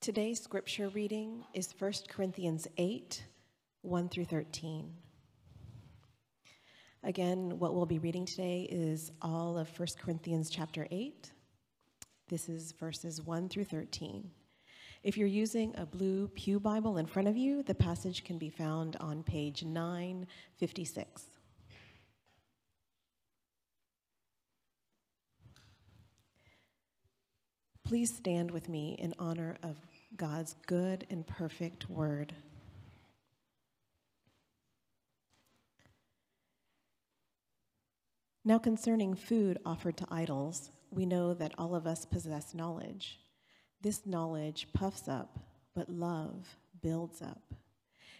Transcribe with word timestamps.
Today's 0.00 0.40
scripture 0.40 0.88
reading 0.88 1.44
is 1.52 1.74
1 1.78 1.92
Corinthians 2.08 2.66
8 2.78 3.22
1 3.82 4.08
through 4.08 4.24
13. 4.24 4.94
Again, 7.04 7.58
what 7.58 7.74
we'll 7.74 7.84
be 7.84 7.98
reading 7.98 8.24
today 8.24 8.66
is 8.70 9.12
all 9.20 9.58
of 9.58 9.68
1 9.78 9.88
Corinthians 10.02 10.48
chapter 10.48 10.88
8. 10.90 11.30
This 12.30 12.48
is 12.48 12.72
verses 12.72 13.20
1 13.20 13.50
through 13.50 13.64
13. 13.64 14.30
If 15.02 15.18
you're 15.18 15.28
using 15.28 15.74
a 15.76 15.84
blue 15.84 16.28
Pew 16.28 16.58
Bible 16.58 16.96
in 16.96 17.04
front 17.04 17.28
of 17.28 17.36
you, 17.36 17.62
the 17.62 17.74
passage 17.74 18.24
can 18.24 18.38
be 18.38 18.48
found 18.48 18.96
on 19.00 19.22
page 19.22 19.64
956. 19.64 21.29
Please 27.90 28.14
stand 28.14 28.52
with 28.52 28.68
me 28.68 28.94
in 29.00 29.12
honor 29.18 29.56
of 29.64 29.76
God's 30.16 30.54
good 30.68 31.08
and 31.10 31.26
perfect 31.26 31.90
word. 31.90 32.32
Now, 38.44 38.58
concerning 38.58 39.16
food 39.16 39.58
offered 39.66 39.96
to 39.96 40.06
idols, 40.08 40.70
we 40.92 41.04
know 41.04 41.34
that 41.34 41.52
all 41.58 41.74
of 41.74 41.88
us 41.88 42.04
possess 42.04 42.54
knowledge. 42.54 43.18
This 43.80 44.06
knowledge 44.06 44.68
puffs 44.72 45.08
up, 45.08 45.40
but 45.74 45.88
love 45.88 46.46
builds 46.80 47.20
up. 47.20 47.42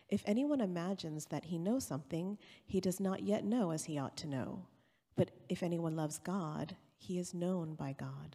If 0.09 0.25
anyone 0.27 0.61
imagines 0.61 1.27
that 1.27 1.45
he 1.45 1.59
knows 1.59 1.87
something, 1.87 2.39
he 2.67 2.81
does 2.81 2.99
not 2.99 3.23
yet 3.23 3.45
know 3.45 3.71
as 3.71 3.85
he 3.85 3.99
ought 3.99 4.17
to 4.17 4.27
know. 4.27 4.67
But 5.15 5.31
if 5.49 5.63
anyone 5.63 5.95
loves 5.95 6.19
God, 6.19 6.75
he 6.99 7.21
is 7.21 7.33
known 7.33 7.77
by 7.77 7.95
God. 7.97 8.35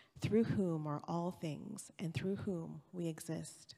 through 0.21 0.43
whom 0.43 0.87
are 0.87 1.01
all 1.07 1.31
things 1.31 1.91
and 1.99 2.13
through 2.13 2.37
whom 2.37 2.81
we 2.93 3.07
exist. 3.07 3.75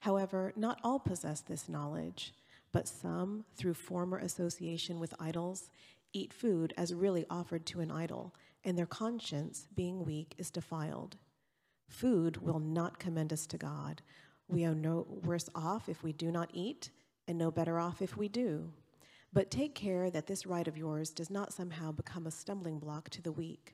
However, 0.00 0.52
not 0.54 0.80
all 0.84 0.98
possess 0.98 1.40
this 1.40 1.68
knowledge, 1.68 2.34
but 2.72 2.86
some, 2.86 3.44
through 3.56 3.74
former 3.74 4.18
association 4.18 5.00
with 5.00 5.14
idols, 5.18 5.70
eat 6.12 6.32
food 6.32 6.74
as 6.76 6.92
really 6.92 7.24
offered 7.30 7.64
to 7.66 7.80
an 7.80 7.90
idol, 7.90 8.34
and 8.64 8.76
their 8.76 8.86
conscience, 8.86 9.66
being 9.74 10.04
weak, 10.04 10.34
is 10.36 10.50
defiled. 10.50 11.16
Food 11.88 12.38
will 12.38 12.58
not 12.58 12.98
commend 12.98 13.32
us 13.32 13.46
to 13.46 13.56
God. 13.56 14.02
We 14.48 14.64
are 14.64 14.74
no 14.74 15.06
worse 15.08 15.48
off 15.54 15.88
if 15.88 16.02
we 16.02 16.12
do 16.12 16.30
not 16.30 16.50
eat, 16.52 16.90
and 17.26 17.38
no 17.38 17.50
better 17.50 17.78
off 17.78 18.02
if 18.02 18.16
we 18.16 18.28
do. 18.28 18.72
But 19.32 19.50
take 19.50 19.74
care 19.74 20.10
that 20.10 20.26
this 20.26 20.46
right 20.46 20.68
of 20.68 20.76
yours 20.76 21.10
does 21.10 21.30
not 21.30 21.52
somehow 21.52 21.92
become 21.92 22.26
a 22.26 22.30
stumbling 22.30 22.78
block 22.78 23.08
to 23.10 23.22
the 23.22 23.32
weak. 23.32 23.73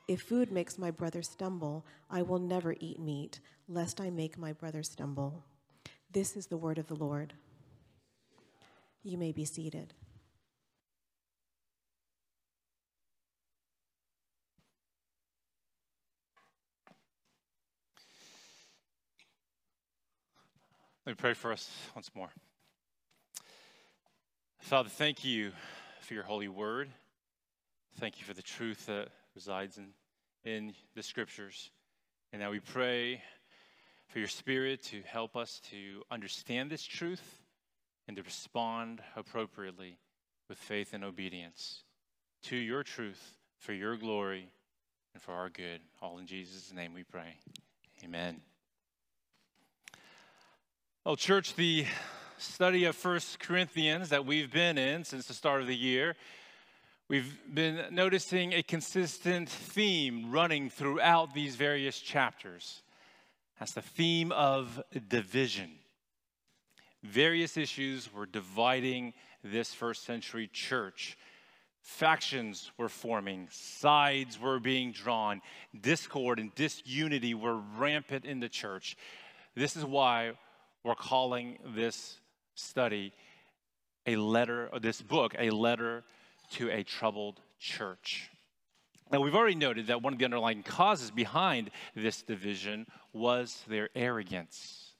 if 0.11 0.23
food 0.23 0.51
makes 0.51 0.77
my 0.77 0.91
brother 0.91 1.21
stumble, 1.21 1.85
I 2.09 2.21
will 2.21 2.37
never 2.37 2.75
eat 2.81 2.99
meat, 2.99 3.39
lest 3.69 4.01
I 4.01 4.09
make 4.09 4.37
my 4.37 4.51
brother 4.51 4.83
stumble. 4.83 5.45
This 6.11 6.35
is 6.35 6.47
the 6.47 6.57
word 6.57 6.77
of 6.77 6.87
the 6.87 6.95
Lord. 6.95 7.31
You 9.03 9.17
may 9.17 9.31
be 9.31 9.45
seated. 9.45 9.93
Let 21.05 21.13
me 21.13 21.15
pray 21.15 21.33
for 21.33 21.53
us 21.53 21.71
once 21.95 22.11
more. 22.13 22.31
Father, 24.59 24.89
thank 24.89 25.23
you 25.23 25.53
for 26.01 26.13
your 26.13 26.23
holy 26.23 26.49
word. 26.49 26.89
Thank 27.97 28.19
you 28.19 28.25
for 28.25 28.33
the 28.33 28.41
truth 28.41 28.87
that 28.87 29.07
resides 29.35 29.77
in, 29.77 29.87
in 30.43 30.73
the 30.95 31.03
scriptures. 31.03 31.71
And 32.31 32.41
now 32.41 32.51
we 32.51 32.59
pray 32.59 33.21
for 34.07 34.19
your 34.19 34.27
spirit 34.27 34.83
to 34.83 35.01
help 35.05 35.35
us 35.35 35.61
to 35.71 36.03
understand 36.11 36.69
this 36.69 36.83
truth 36.83 37.39
and 38.07 38.17
to 38.17 38.23
respond 38.23 39.01
appropriately 39.15 39.97
with 40.49 40.57
faith 40.57 40.93
and 40.93 41.03
obedience 41.03 41.83
to 42.43 42.55
your 42.55 42.83
truth 42.83 43.37
for 43.57 43.73
your 43.73 43.95
glory 43.95 44.51
and 45.13 45.21
for 45.21 45.33
our 45.33 45.49
good. 45.49 45.81
All 46.01 46.17
in 46.17 46.25
Jesus' 46.25 46.73
name 46.73 46.93
we 46.93 47.03
pray. 47.03 47.37
Amen. 48.03 48.41
Well, 51.05 51.15
church, 51.15 51.55
the 51.55 51.85
study 52.37 52.85
of 52.85 52.95
First 52.95 53.39
Corinthians 53.39 54.09
that 54.09 54.25
we've 54.25 54.51
been 54.51 54.77
in 54.77 55.03
since 55.03 55.27
the 55.27 55.33
start 55.33 55.61
of 55.61 55.67
the 55.67 55.75
year 55.75 56.15
We've 57.11 57.37
been 57.53 57.87
noticing 57.91 58.53
a 58.53 58.63
consistent 58.63 59.49
theme 59.49 60.31
running 60.31 60.69
throughout 60.69 61.33
these 61.33 61.57
various 61.57 61.99
chapters. 61.99 62.83
That's 63.59 63.73
the 63.73 63.81
theme 63.81 64.31
of 64.31 64.81
division. 65.09 65.71
Various 67.03 67.57
issues 67.57 68.13
were 68.13 68.25
dividing 68.25 69.13
this 69.43 69.73
first 69.73 70.05
century 70.05 70.49
church. 70.53 71.17
Factions 71.81 72.71
were 72.77 72.87
forming, 72.87 73.49
sides 73.51 74.39
were 74.39 74.61
being 74.61 74.93
drawn, 74.93 75.41
discord 75.81 76.39
and 76.39 76.55
disunity 76.55 77.33
were 77.33 77.57
rampant 77.77 78.23
in 78.23 78.39
the 78.39 78.47
church. 78.47 78.95
This 79.53 79.75
is 79.75 79.83
why 79.83 80.31
we're 80.85 80.95
calling 80.95 81.57
this 81.75 82.21
study 82.55 83.11
a 84.07 84.15
letter, 84.15 84.69
this 84.79 85.01
book, 85.01 85.35
a 85.37 85.49
letter 85.49 86.05
to 86.51 86.69
a 86.69 86.83
troubled 86.83 87.39
church. 87.59 88.29
Now, 89.11 89.19
we've 89.19 89.35
already 89.35 89.55
noted 89.55 89.87
that 89.87 90.01
one 90.01 90.13
of 90.13 90.19
the 90.19 90.25
underlying 90.25 90.63
causes 90.63 91.11
behind 91.11 91.69
this 91.95 92.21
division 92.21 92.87
was 93.11 93.61
their 93.67 93.89
arrogance, 93.93 94.93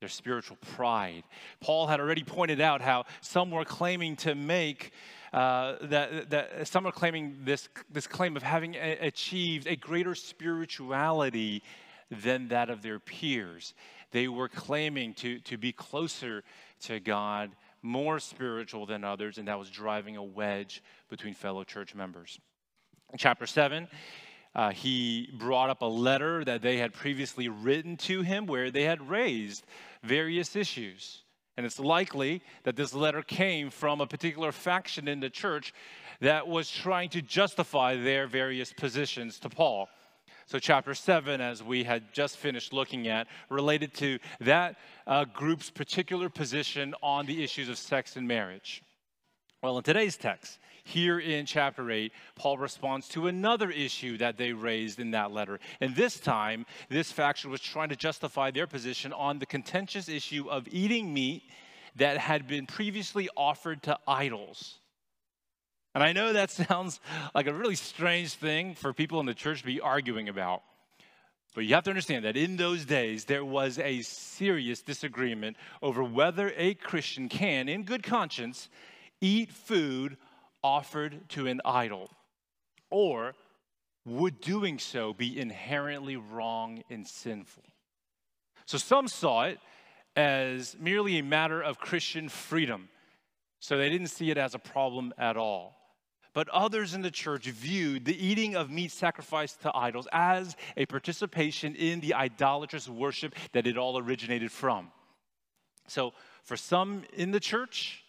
their 0.00 0.08
spiritual 0.08 0.56
pride. 0.76 1.24
Paul 1.60 1.86
had 1.86 2.00
already 2.00 2.24
pointed 2.24 2.60
out 2.60 2.80
how 2.80 3.04
some 3.20 3.50
were 3.50 3.66
claiming 3.66 4.16
to 4.16 4.34
make 4.34 4.92
uh, 5.34 5.76
that, 5.82 6.30
that 6.30 6.68
some 6.68 6.86
are 6.86 6.92
claiming 6.92 7.38
this, 7.44 7.68
this 7.90 8.06
claim 8.06 8.36
of 8.36 8.42
having 8.42 8.76
a, 8.76 8.98
achieved 9.00 9.66
a 9.66 9.76
greater 9.76 10.14
spirituality 10.14 11.62
than 12.22 12.48
that 12.48 12.70
of 12.70 12.82
their 12.82 12.98
peers. 12.98 13.74
They 14.10 14.28
were 14.28 14.48
claiming 14.48 15.12
to, 15.14 15.40
to 15.40 15.58
be 15.58 15.72
closer 15.72 16.44
to 16.82 17.00
God 17.00 17.50
more 17.84 18.18
spiritual 18.18 18.86
than 18.86 19.04
others, 19.04 19.38
and 19.38 19.46
that 19.48 19.58
was 19.58 19.70
driving 19.70 20.16
a 20.16 20.22
wedge 20.22 20.82
between 21.08 21.34
fellow 21.34 21.62
church 21.62 21.94
members. 21.94 22.40
In 23.12 23.18
chapter 23.18 23.46
7, 23.46 23.86
uh, 24.54 24.70
he 24.70 25.30
brought 25.38 25.68
up 25.68 25.82
a 25.82 25.86
letter 25.86 26.44
that 26.44 26.62
they 26.62 26.78
had 26.78 26.92
previously 26.92 27.48
written 27.48 27.96
to 27.98 28.22
him 28.22 28.46
where 28.46 28.70
they 28.70 28.84
had 28.84 29.08
raised 29.08 29.66
various 30.02 30.56
issues. 30.56 31.22
And 31.56 31.66
it's 31.66 31.78
likely 31.78 32.42
that 32.64 32.74
this 32.74 32.94
letter 32.94 33.22
came 33.22 33.70
from 33.70 34.00
a 34.00 34.06
particular 34.06 34.50
faction 34.50 35.06
in 35.06 35.20
the 35.20 35.30
church 35.30 35.72
that 36.20 36.48
was 36.48 36.70
trying 36.70 37.10
to 37.10 37.22
justify 37.22 37.96
their 37.96 38.26
various 38.26 38.72
positions 38.72 39.38
to 39.40 39.48
Paul. 39.48 39.88
So, 40.46 40.58
chapter 40.58 40.94
7, 40.94 41.40
as 41.40 41.62
we 41.62 41.84
had 41.84 42.12
just 42.12 42.36
finished 42.36 42.72
looking 42.72 43.08
at, 43.08 43.26
related 43.48 43.94
to 43.94 44.18
that 44.40 44.76
uh, 45.06 45.24
group's 45.24 45.70
particular 45.70 46.28
position 46.28 46.94
on 47.02 47.24
the 47.24 47.42
issues 47.42 47.68
of 47.68 47.78
sex 47.78 48.16
and 48.16 48.28
marriage. 48.28 48.82
Well, 49.62 49.78
in 49.78 49.82
today's 49.82 50.18
text, 50.18 50.58
here 50.84 51.18
in 51.18 51.46
chapter 51.46 51.90
8, 51.90 52.12
Paul 52.36 52.58
responds 52.58 53.08
to 53.08 53.28
another 53.28 53.70
issue 53.70 54.18
that 54.18 54.36
they 54.36 54.52
raised 54.52 55.00
in 55.00 55.12
that 55.12 55.32
letter. 55.32 55.58
And 55.80 55.96
this 55.96 56.20
time, 56.20 56.66
this 56.90 57.10
faction 57.10 57.50
was 57.50 57.62
trying 57.62 57.88
to 57.88 57.96
justify 57.96 58.50
their 58.50 58.66
position 58.66 59.14
on 59.14 59.38
the 59.38 59.46
contentious 59.46 60.10
issue 60.10 60.50
of 60.50 60.68
eating 60.70 61.14
meat 61.14 61.44
that 61.96 62.18
had 62.18 62.46
been 62.46 62.66
previously 62.66 63.30
offered 63.34 63.82
to 63.84 63.98
idols. 64.06 64.80
And 65.94 66.02
I 66.02 66.12
know 66.12 66.32
that 66.32 66.50
sounds 66.68 67.00
like 67.34 67.46
a 67.46 67.54
really 67.54 67.76
strange 67.76 68.34
thing 68.34 68.74
for 68.74 68.92
people 68.92 69.20
in 69.20 69.26
the 69.26 69.34
church 69.34 69.60
to 69.60 69.66
be 69.66 69.80
arguing 69.80 70.28
about. 70.28 70.62
But 71.54 71.64
you 71.66 71.74
have 71.74 71.84
to 71.84 71.90
understand 71.90 72.24
that 72.24 72.36
in 72.36 72.56
those 72.56 72.84
days, 72.84 73.26
there 73.26 73.44
was 73.44 73.78
a 73.78 74.02
serious 74.02 74.82
disagreement 74.82 75.56
over 75.80 76.02
whether 76.02 76.52
a 76.56 76.74
Christian 76.74 77.28
can, 77.28 77.68
in 77.68 77.84
good 77.84 78.02
conscience, 78.02 78.68
eat 79.20 79.52
food 79.52 80.16
offered 80.64 81.28
to 81.28 81.46
an 81.46 81.60
idol, 81.64 82.10
or 82.90 83.34
would 84.04 84.40
doing 84.40 84.80
so 84.80 85.12
be 85.12 85.38
inherently 85.38 86.16
wrong 86.16 86.82
and 86.90 87.06
sinful. 87.06 87.62
So 88.66 88.76
some 88.76 89.06
saw 89.06 89.44
it 89.44 89.60
as 90.16 90.76
merely 90.80 91.18
a 91.18 91.22
matter 91.22 91.62
of 91.62 91.78
Christian 91.78 92.28
freedom, 92.28 92.88
so 93.60 93.78
they 93.78 93.90
didn't 93.90 94.08
see 94.08 94.30
it 94.30 94.38
as 94.38 94.54
a 94.54 94.58
problem 94.58 95.14
at 95.18 95.36
all. 95.36 95.83
But 96.34 96.48
others 96.48 96.94
in 96.94 97.02
the 97.02 97.12
church 97.12 97.46
viewed 97.46 98.04
the 98.04 98.26
eating 98.26 98.56
of 98.56 98.68
meat 98.68 98.90
sacrificed 98.90 99.62
to 99.62 99.74
idols 99.74 100.08
as 100.12 100.56
a 100.76 100.84
participation 100.84 101.76
in 101.76 102.00
the 102.00 102.12
idolatrous 102.14 102.88
worship 102.88 103.34
that 103.52 103.66
it 103.66 103.78
all 103.78 103.96
originated 103.96 104.50
from. 104.50 104.90
So, 105.86 106.12
for 106.42 106.56
some 106.56 107.04
in 107.14 107.30
the 107.30 107.40
church, 107.40 108.02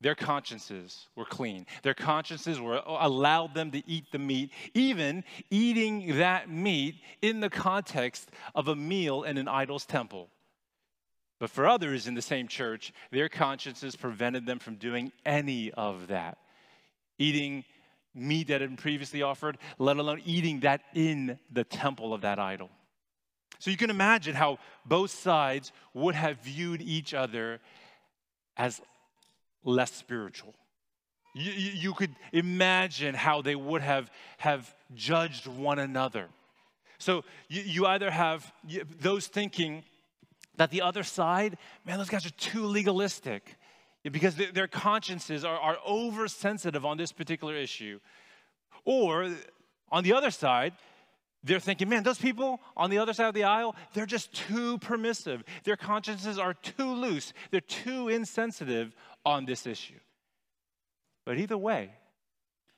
their 0.00 0.14
consciences 0.14 1.06
were 1.14 1.24
clean. 1.24 1.66
Their 1.82 1.94
consciences 1.94 2.60
were 2.60 2.82
allowed 2.84 3.54
them 3.54 3.70
to 3.72 3.88
eat 3.88 4.06
the 4.10 4.18
meat, 4.18 4.50
even 4.74 5.24
eating 5.50 6.18
that 6.18 6.50
meat 6.50 6.96
in 7.22 7.40
the 7.40 7.50
context 7.50 8.30
of 8.54 8.68
a 8.68 8.74
meal 8.74 9.22
in 9.22 9.38
an 9.38 9.46
idol's 9.46 9.86
temple. 9.86 10.30
But 11.38 11.50
for 11.50 11.66
others 11.66 12.06
in 12.06 12.14
the 12.14 12.22
same 12.22 12.48
church, 12.48 12.92
their 13.10 13.28
consciences 13.28 13.94
prevented 13.94 14.46
them 14.46 14.58
from 14.58 14.76
doing 14.76 15.12
any 15.24 15.70
of 15.72 16.08
that. 16.08 16.38
Eating 17.20 17.64
meat 18.14 18.48
that 18.48 18.60
had 18.60 18.70
been 18.70 18.76
previously 18.76 19.22
offered, 19.22 19.58
let 19.78 19.96
alone 19.96 20.20
eating 20.24 20.60
that 20.60 20.80
in 20.94 21.38
the 21.52 21.64
temple 21.64 22.12
of 22.12 22.22
that 22.22 22.38
idol. 22.38 22.70
So 23.58 23.70
you 23.70 23.76
can 23.76 23.90
imagine 23.90 24.34
how 24.34 24.58
both 24.86 25.10
sides 25.10 25.70
would 25.92 26.14
have 26.14 26.38
viewed 26.38 26.80
each 26.80 27.12
other 27.12 27.60
as 28.56 28.80
less 29.64 29.92
spiritual. 29.92 30.54
You, 31.34 31.52
you, 31.52 31.94
could 31.94 32.16
imagine 32.32 33.14
how 33.14 33.42
they 33.42 33.54
would 33.54 33.82
have, 33.82 34.10
have 34.38 34.74
judged 34.94 35.46
one 35.46 35.78
another. 35.78 36.28
So 36.98 37.22
you, 37.48 37.62
you 37.62 37.86
either 37.86 38.10
have 38.10 38.50
those 38.98 39.28
thinking 39.28 39.84
that 40.56 40.70
the 40.70 40.82
other 40.82 41.04
side, 41.04 41.56
man, 41.84 41.98
those 41.98 42.08
guys 42.08 42.26
are 42.26 42.30
too 42.30 42.64
legalistic 42.64 43.56
because 44.04 44.36
their 44.36 44.66
consciences 44.68 45.44
are, 45.44 45.58
are 45.58 45.78
oversensitive 45.86 46.86
on 46.86 46.96
this 46.96 47.12
particular 47.12 47.54
issue. 47.54 48.00
Or 48.84 49.30
on 49.90 50.04
the 50.04 50.14
other 50.14 50.30
side, 50.30 50.72
they're 51.42 51.60
thinking, 51.60 51.88
man, 51.88 52.02
those 52.02 52.18
people 52.18 52.60
on 52.76 52.90
the 52.90 52.98
other 52.98 53.12
side 53.12 53.28
of 53.28 53.34
the 53.34 53.44
aisle, 53.44 53.74
they're 53.94 54.06
just 54.06 54.32
too 54.32 54.78
permissive. 54.78 55.42
Their 55.64 55.76
consciences 55.76 56.38
are 56.38 56.54
too 56.54 56.92
loose. 56.92 57.32
They're 57.50 57.60
too 57.60 58.08
insensitive 58.08 58.94
on 59.24 59.44
this 59.44 59.66
issue. 59.66 59.98
But 61.24 61.38
either 61.38 61.56
way, 61.58 61.90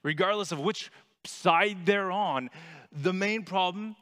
regardless 0.02 0.52
of 0.52 0.60
which 0.60 0.90
side 1.24 1.86
they're 1.86 2.10
on, 2.10 2.50
the 2.90 3.12
main 3.12 3.44
problem 3.44 3.96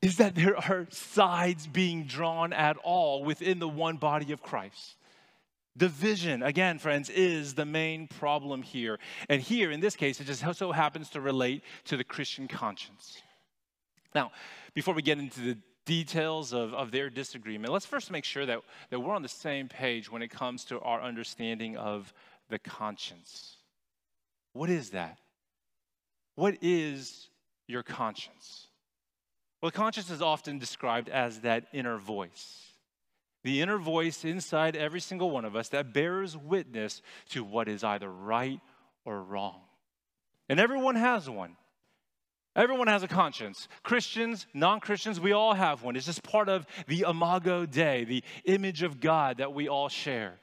is 0.00 0.16
that 0.16 0.34
there 0.34 0.56
are 0.56 0.86
sides 0.90 1.66
being 1.66 2.04
drawn 2.04 2.52
at 2.52 2.76
all 2.78 3.24
within 3.24 3.58
the 3.58 3.68
one 3.68 3.96
body 3.96 4.32
of 4.32 4.42
Christ. 4.42 4.96
Division, 5.76 6.42
again, 6.42 6.78
friends, 6.78 7.08
is 7.08 7.54
the 7.54 7.64
main 7.64 8.06
problem 8.06 8.62
here. 8.62 8.98
And 9.28 9.40
here, 9.40 9.70
in 9.70 9.80
this 9.80 9.96
case, 9.96 10.20
it 10.20 10.26
just 10.26 10.44
so 10.58 10.72
happens 10.72 11.08
to 11.10 11.20
relate 11.20 11.62
to 11.84 11.96
the 11.96 12.04
Christian 12.04 12.46
conscience. 12.46 13.22
Now, 14.14 14.32
before 14.74 14.92
we 14.92 15.00
get 15.00 15.18
into 15.18 15.40
the 15.40 15.58
details 15.86 16.52
of, 16.52 16.74
of 16.74 16.90
their 16.90 17.08
disagreement, 17.08 17.72
let's 17.72 17.86
first 17.86 18.10
make 18.10 18.24
sure 18.24 18.44
that, 18.44 18.60
that 18.90 19.00
we're 19.00 19.14
on 19.14 19.22
the 19.22 19.28
same 19.28 19.68
page 19.68 20.12
when 20.12 20.20
it 20.20 20.28
comes 20.28 20.64
to 20.66 20.78
our 20.80 21.00
understanding 21.00 21.76
of 21.78 22.12
the 22.50 22.58
conscience. 22.58 23.56
What 24.52 24.68
is 24.68 24.90
that? 24.90 25.18
What 26.34 26.58
is 26.60 27.28
your 27.66 27.82
conscience? 27.82 28.66
Well, 29.62 29.70
conscience 29.70 30.10
is 30.10 30.20
often 30.20 30.58
described 30.58 31.08
as 31.08 31.40
that 31.40 31.66
inner 31.72 31.96
voice. 31.96 32.71
The 33.44 33.60
inner 33.60 33.78
voice 33.78 34.24
inside 34.24 34.76
every 34.76 35.00
single 35.00 35.30
one 35.30 35.44
of 35.44 35.56
us 35.56 35.68
that 35.70 35.92
bears 35.92 36.36
witness 36.36 37.02
to 37.30 37.42
what 37.42 37.68
is 37.68 37.82
either 37.82 38.10
right 38.10 38.60
or 39.04 39.22
wrong. 39.22 39.60
And 40.48 40.60
everyone 40.60 40.96
has 40.96 41.28
one. 41.28 41.56
Everyone 42.54 42.86
has 42.86 43.02
a 43.02 43.08
conscience. 43.08 43.66
Christians, 43.82 44.46
non 44.52 44.80
Christians, 44.80 45.18
we 45.18 45.32
all 45.32 45.54
have 45.54 45.82
one. 45.82 45.96
It's 45.96 46.06
just 46.06 46.22
part 46.22 46.48
of 46.48 46.66
the 46.86 47.06
imago 47.08 47.64
Dei, 47.64 48.04
the 48.04 48.22
image 48.44 48.82
of 48.82 49.00
God 49.00 49.38
that 49.38 49.54
we 49.54 49.68
all 49.68 49.88
share. 49.88 50.34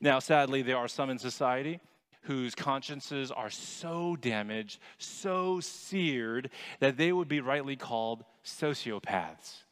Now, 0.00 0.18
sadly, 0.18 0.62
there 0.62 0.76
are 0.76 0.88
some 0.88 1.10
in 1.10 1.18
society 1.18 1.80
whose 2.22 2.54
consciences 2.54 3.30
are 3.30 3.50
so 3.50 4.16
damaged, 4.16 4.80
so 4.98 5.60
seared, 5.60 6.50
that 6.80 6.96
they 6.96 7.12
would 7.12 7.28
be 7.28 7.40
rightly 7.40 7.76
called 7.76 8.24
sociopaths. 8.44 9.62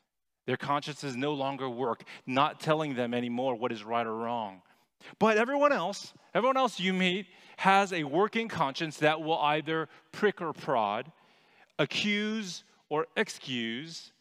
Their 0.46 0.56
consciences 0.56 1.16
no 1.16 1.32
longer 1.32 1.68
work, 1.68 2.04
not 2.26 2.60
telling 2.60 2.94
them 2.94 3.14
anymore 3.14 3.54
what 3.54 3.72
is 3.72 3.82
right 3.82 4.06
or 4.06 4.14
wrong. 4.14 4.62
But 5.18 5.36
everyone 5.38 5.72
else, 5.72 6.12
everyone 6.34 6.56
else 6.56 6.80
you 6.80 6.92
meet, 6.92 7.26
has 7.58 7.92
a 7.92 8.04
working 8.04 8.48
conscience 8.48 8.98
that 8.98 9.20
will 9.20 9.38
either 9.38 9.88
prick 10.12 10.40
or 10.42 10.52
prod 10.52 11.10
accuse 11.78 12.64
or 12.88 13.06
excuse, 13.16 14.12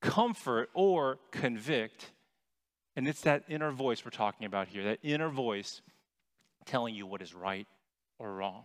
comfort 0.00 0.70
or 0.74 1.18
convict. 1.30 2.10
And 2.96 3.08
it's 3.08 3.22
that 3.22 3.44
inner 3.48 3.70
voice 3.70 4.04
we're 4.04 4.10
talking 4.10 4.46
about 4.46 4.68
here, 4.68 4.84
that 4.84 4.98
inner 5.02 5.28
voice 5.28 5.82
telling 6.64 6.94
you 6.94 7.06
what 7.06 7.22
is 7.22 7.34
right 7.34 7.66
or 8.18 8.32
wrong. 8.34 8.64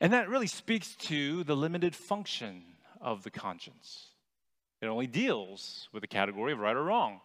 And 0.00 0.12
that 0.12 0.28
really 0.28 0.46
speaks 0.46 0.96
to 0.96 1.44
the 1.44 1.56
limited 1.56 1.94
function 1.94 2.62
of 3.00 3.22
the 3.22 3.30
conscience. 3.30 4.11
It 4.82 4.86
only 4.86 5.06
deals 5.06 5.88
with 5.92 6.00
the 6.00 6.08
category 6.08 6.52
of 6.52 6.58
right 6.58 6.76
or 6.76 6.82
wrong. 6.82 7.20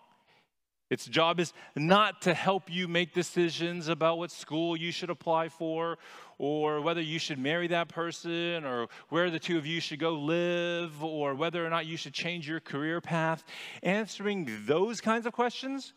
Its 0.90 1.06
job 1.06 1.40
is 1.40 1.52
not 1.76 2.22
to 2.22 2.34
help 2.34 2.72
you 2.72 2.88
make 2.88 3.14
decisions 3.14 3.90
about 3.90 4.18
what 4.18 4.32
school 4.32 4.78
you 4.78 4.92
should 4.92 5.10
apply 5.10 5.50
for 5.50 5.98
or 6.38 6.80
whether 6.80 7.02
you 7.02 7.20
should 7.20 7.40
marry 7.40 7.68
that 7.68 7.90
person 7.90 8.64
or 8.64 8.88
where 9.10 9.30
the 9.30 9.40
two 9.40 9.58
of 9.58 9.66
you 9.66 9.82
should 9.82 10.00
go 10.00 10.14
live 10.14 11.04
or 11.04 11.36
whether 11.36 11.66
or 11.66 11.70
not 11.70 11.88
you 11.88 11.98
should 11.98 12.14
change 12.14 12.48
your 12.48 12.62
career 12.62 13.02
path. 13.02 13.44
Answering 13.84 14.48
those 14.66 15.02
kinds 15.02 15.26
of 15.26 15.34
questions 15.34 15.94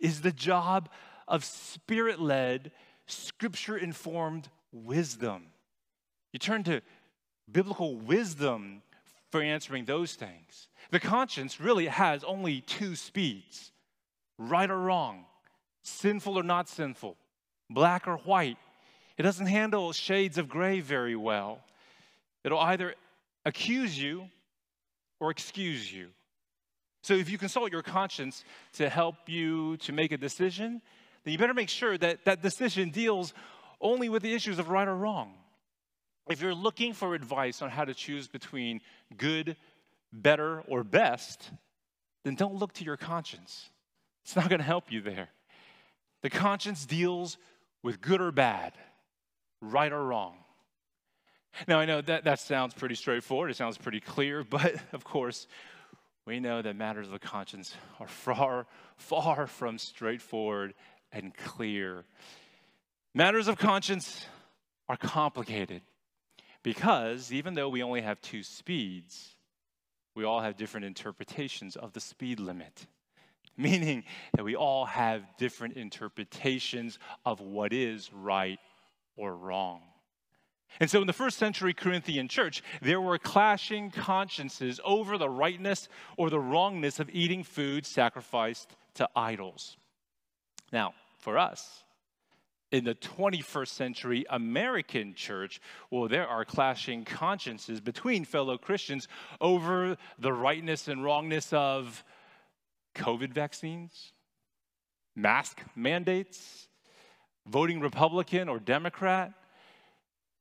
is 0.00 0.22
the 0.22 0.32
job 0.32 0.88
of 1.28 1.44
spirit 1.44 2.20
led, 2.20 2.72
scripture 3.06 3.76
informed 3.76 4.48
wisdom. 4.72 5.44
You 6.32 6.40
turn 6.40 6.64
to 6.64 6.80
biblical 7.50 7.96
wisdom 7.96 8.82
for 9.30 9.42
answering 9.42 9.84
those 9.84 10.14
things. 10.14 10.68
The 10.90 11.00
conscience 11.00 11.60
really 11.60 11.86
has 11.86 12.24
only 12.24 12.60
two 12.60 12.96
speeds 12.96 13.72
right 14.38 14.70
or 14.70 14.78
wrong, 14.78 15.26
sinful 15.82 16.38
or 16.38 16.42
not 16.42 16.68
sinful, 16.68 17.16
black 17.70 18.06
or 18.06 18.16
white. 18.18 18.58
It 19.16 19.22
doesn't 19.22 19.46
handle 19.46 19.92
shades 19.92 20.38
of 20.38 20.48
gray 20.48 20.80
very 20.80 21.16
well. 21.16 21.60
It'll 22.42 22.58
either 22.58 22.94
accuse 23.44 23.98
you 23.98 24.28
or 25.20 25.30
excuse 25.30 25.92
you. 25.92 26.08
So 27.02 27.14
if 27.14 27.28
you 27.30 27.38
consult 27.38 27.70
your 27.70 27.82
conscience 27.82 28.44
to 28.74 28.88
help 28.88 29.16
you 29.26 29.76
to 29.78 29.92
make 29.92 30.10
a 30.10 30.16
decision, 30.16 30.80
then 31.22 31.32
you 31.32 31.38
better 31.38 31.54
make 31.54 31.68
sure 31.68 31.96
that 31.98 32.24
that 32.24 32.42
decision 32.42 32.90
deals 32.90 33.34
only 33.80 34.08
with 34.08 34.22
the 34.22 34.34
issues 34.34 34.58
of 34.58 34.68
right 34.68 34.88
or 34.88 34.96
wrong. 34.96 35.34
If 36.28 36.40
you're 36.40 36.54
looking 36.54 36.94
for 36.94 37.14
advice 37.14 37.60
on 37.60 37.68
how 37.68 37.84
to 37.84 37.92
choose 37.92 38.26
between 38.26 38.80
good, 39.16 39.56
better, 40.14 40.60
or 40.68 40.84
best, 40.84 41.50
then 42.24 42.34
don't 42.34 42.54
look 42.54 42.72
to 42.74 42.84
your 42.84 42.96
conscience. 42.96 43.70
It's 44.24 44.36
not 44.36 44.48
going 44.48 44.60
to 44.60 44.64
help 44.64 44.90
you 44.90 45.00
there. 45.00 45.28
The 46.22 46.30
conscience 46.30 46.86
deals 46.86 47.36
with 47.82 48.00
good 48.00 48.20
or 48.20 48.32
bad, 48.32 48.72
right 49.60 49.92
or 49.92 50.02
wrong. 50.02 50.36
Now, 51.68 51.78
I 51.78 51.84
know 51.84 52.00
that, 52.00 52.24
that 52.24 52.40
sounds 52.40 52.74
pretty 52.74 52.94
straightforward, 52.94 53.50
it 53.50 53.56
sounds 53.56 53.76
pretty 53.76 54.00
clear, 54.00 54.42
but 54.48 54.74
of 54.92 55.04
course, 55.04 55.46
we 56.26 56.40
know 56.40 56.62
that 56.62 56.76
matters 56.76 57.06
of 57.06 57.12
the 57.12 57.18
conscience 57.18 57.74
are 58.00 58.08
far, 58.08 58.66
far 58.96 59.46
from 59.46 59.78
straightforward 59.78 60.72
and 61.12 61.34
clear. 61.34 62.04
Matters 63.14 63.46
of 63.46 63.58
conscience 63.58 64.26
are 64.88 64.96
complicated 64.96 65.82
because 66.62 67.30
even 67.32 67.54
though 67.54 67.68
we 67.68 67.82
only 67.82 68.00
have 68.00 68.20
two 68.22 68.42
speeds, 68.42 69.33
we 70.14 70.24
all 70.24 70.40
have 70.40 70.56
different 70.56 70.86
interpretations 70.86 71.76
of 71.76 71.92
the 71.92 72.00
speed 72.00 72.40
limit 72.40 72.86
meaning 73.56 74.02
that 74.36 74.44
we 74.44 74.56
all 74.56 74.84
have 74.84 75.22
different 75.38 75.76
interpretations 75.76 76.98
of 77.24 77.40
what 77.40 77.72
is 77.72 78.12
right 78.12 78.58
or 79.16 79.36
wrong. 79.36 79.80
And 80.80 80.90
so 80.90 81.00
in 81.00 81.06
the 81.06 81.12
first 81.12 81.38
century 81.38 81.72
Corinthian 81.72 82.26
church, 82.26 82.62
there 82.82 83.00
were 83.00 83.18
clashing 83.18 83.92
consciences 83.92 84.80
over 84.84 85.16
the 85.18 85.28
rightness 85.28 85.88
or 86.16 86.30
the 86.30 86.40
wrongness 86.40 86.98
of 86.98 87.08
eating 87.12 87.44
food 87.44 87.86
sacrificed 87.86 88.74
to 88.94 89.08
idols. 89.14 89.76
Now, 90.72 90.94
for 91.18 91.38
us, 91.38 91.83
in 92.74 92.82
the 92.82 92.94
21st 92.96 93.68
century 93.68 94.26
American 94.30 95.14
church, 95.14 95.60
well, 95.92 96.08
there 96.08 96.26
are 96.26 96.44
clashing 96.44 97.04
consciences 97.04 97.80
between 97.80 98.24
fellow 98.24 98.58
Christians 98.58 99.06
over 99.40 99.96
the 100.18 100.32
rightness 100.32 100.88
and 100.88 101.04
wrongness 101.04 101.52
of 101.52 102.02
COVID 102.96 103.32
vaccines, 103.32 104.12
mask 105.14 105.60
mandates, 105.76 106.66
voting 107.46 107.78
Republican 107.78 108.48
or 108.48 108.58
Democrat, 108.58 109.32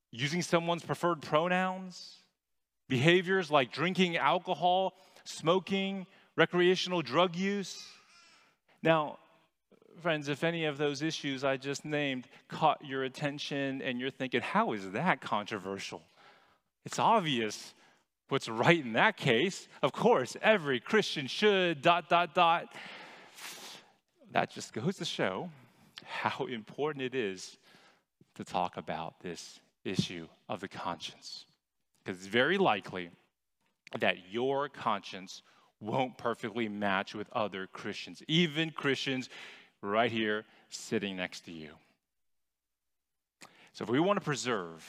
using 0.09 0.41
someone's 0.41 0.83
preferred 0.83 1.21
pronouns, 1.21 2.15
behaviors 2.89 3.51
like 3.51 3.71
drinking 3.71 4.17
alcohol, 4.17 4.95
smoking, 5.23 6.07
recreational 6.35 7.03
drug 7.03 7.35
use. 7.35 7.85
Now, 8.81 9.19
friends, 10.01 10.29
if 10.29 10.43
any 10.43 10.65
of 10.65 10.77
those 10.77 11.01
issues 11.01 11.43
I 11.43 11.57
just 11.57 11.85
named 11.85 12.27
caught 12.47 12.83
your 12.85 13.03
attention 13.03 13.81
and 13.81 13.99
you're 13.99 14.09
thinking, 14.09 14.41
how 14.41 14.73
is 14.73 14.91
that 14.91 15.21
controversial? 15.21 16.01
It's 16.85 16.99
obvious 16.99 17.73
what's 18.29 18.49
right 18.49 18.83
in 18.83 18.93
that 18.93 19.17
case. 19.17 19.67
Of 19.81 19.93
course, 19.93 20.35
every 20.41 20.79
Christian 20.79 21.27
should, 21.27 21.81
dot, 21.81 22.09
dot, 22.09 22.33
dot. 22.33 22.73
That 24.31 24.49
just 24.49 24.73
goes 24.73 24.97
to 24.97 25.05
show 25.05 25.49
how 26.05 26.45
important 26.45 27.03
it 27.03 27.15
is 27.15 27.57
to 28.35 28.43
talk 28.43 28.77
about 28.77 29.19
this 29.21 29.59
issue 29.85 30.27
of 30.49 30.59
the 30.59 30.67
conscience. 30.67 31.45
Because 32.03 32.19
it's 32.19 32.27
very 32.27 32.57
likely 32.57 33.09
that 33.99 34.17
your 34.31 34.69
conscience 34.69 35.43
won't 35.79 36.17
perfectly 36.17 36.67
match 36.67 37.13
with 37.13 37.29
other 37.33 37.67
Christians, 37.67 38.23
even 38.27 38.71
Christians 38.71 39.29
right 39.87 40.11
here 40.11 40.45
sitting 40.69 41.15
next 41.17 41.41
to 41.41 41.51
you. 41.51 41.69
So, 43.73 43.83
if 43.83 43.89
we 43.89 43.99
want 43.99 44.17
to 44.17 44.23
preserve 44.23 44.85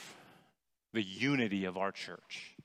the 0.93 1.01
unity 1.01 1.65
of 1.65 1.77
our 1.77 1.91
church, 1.91 2.55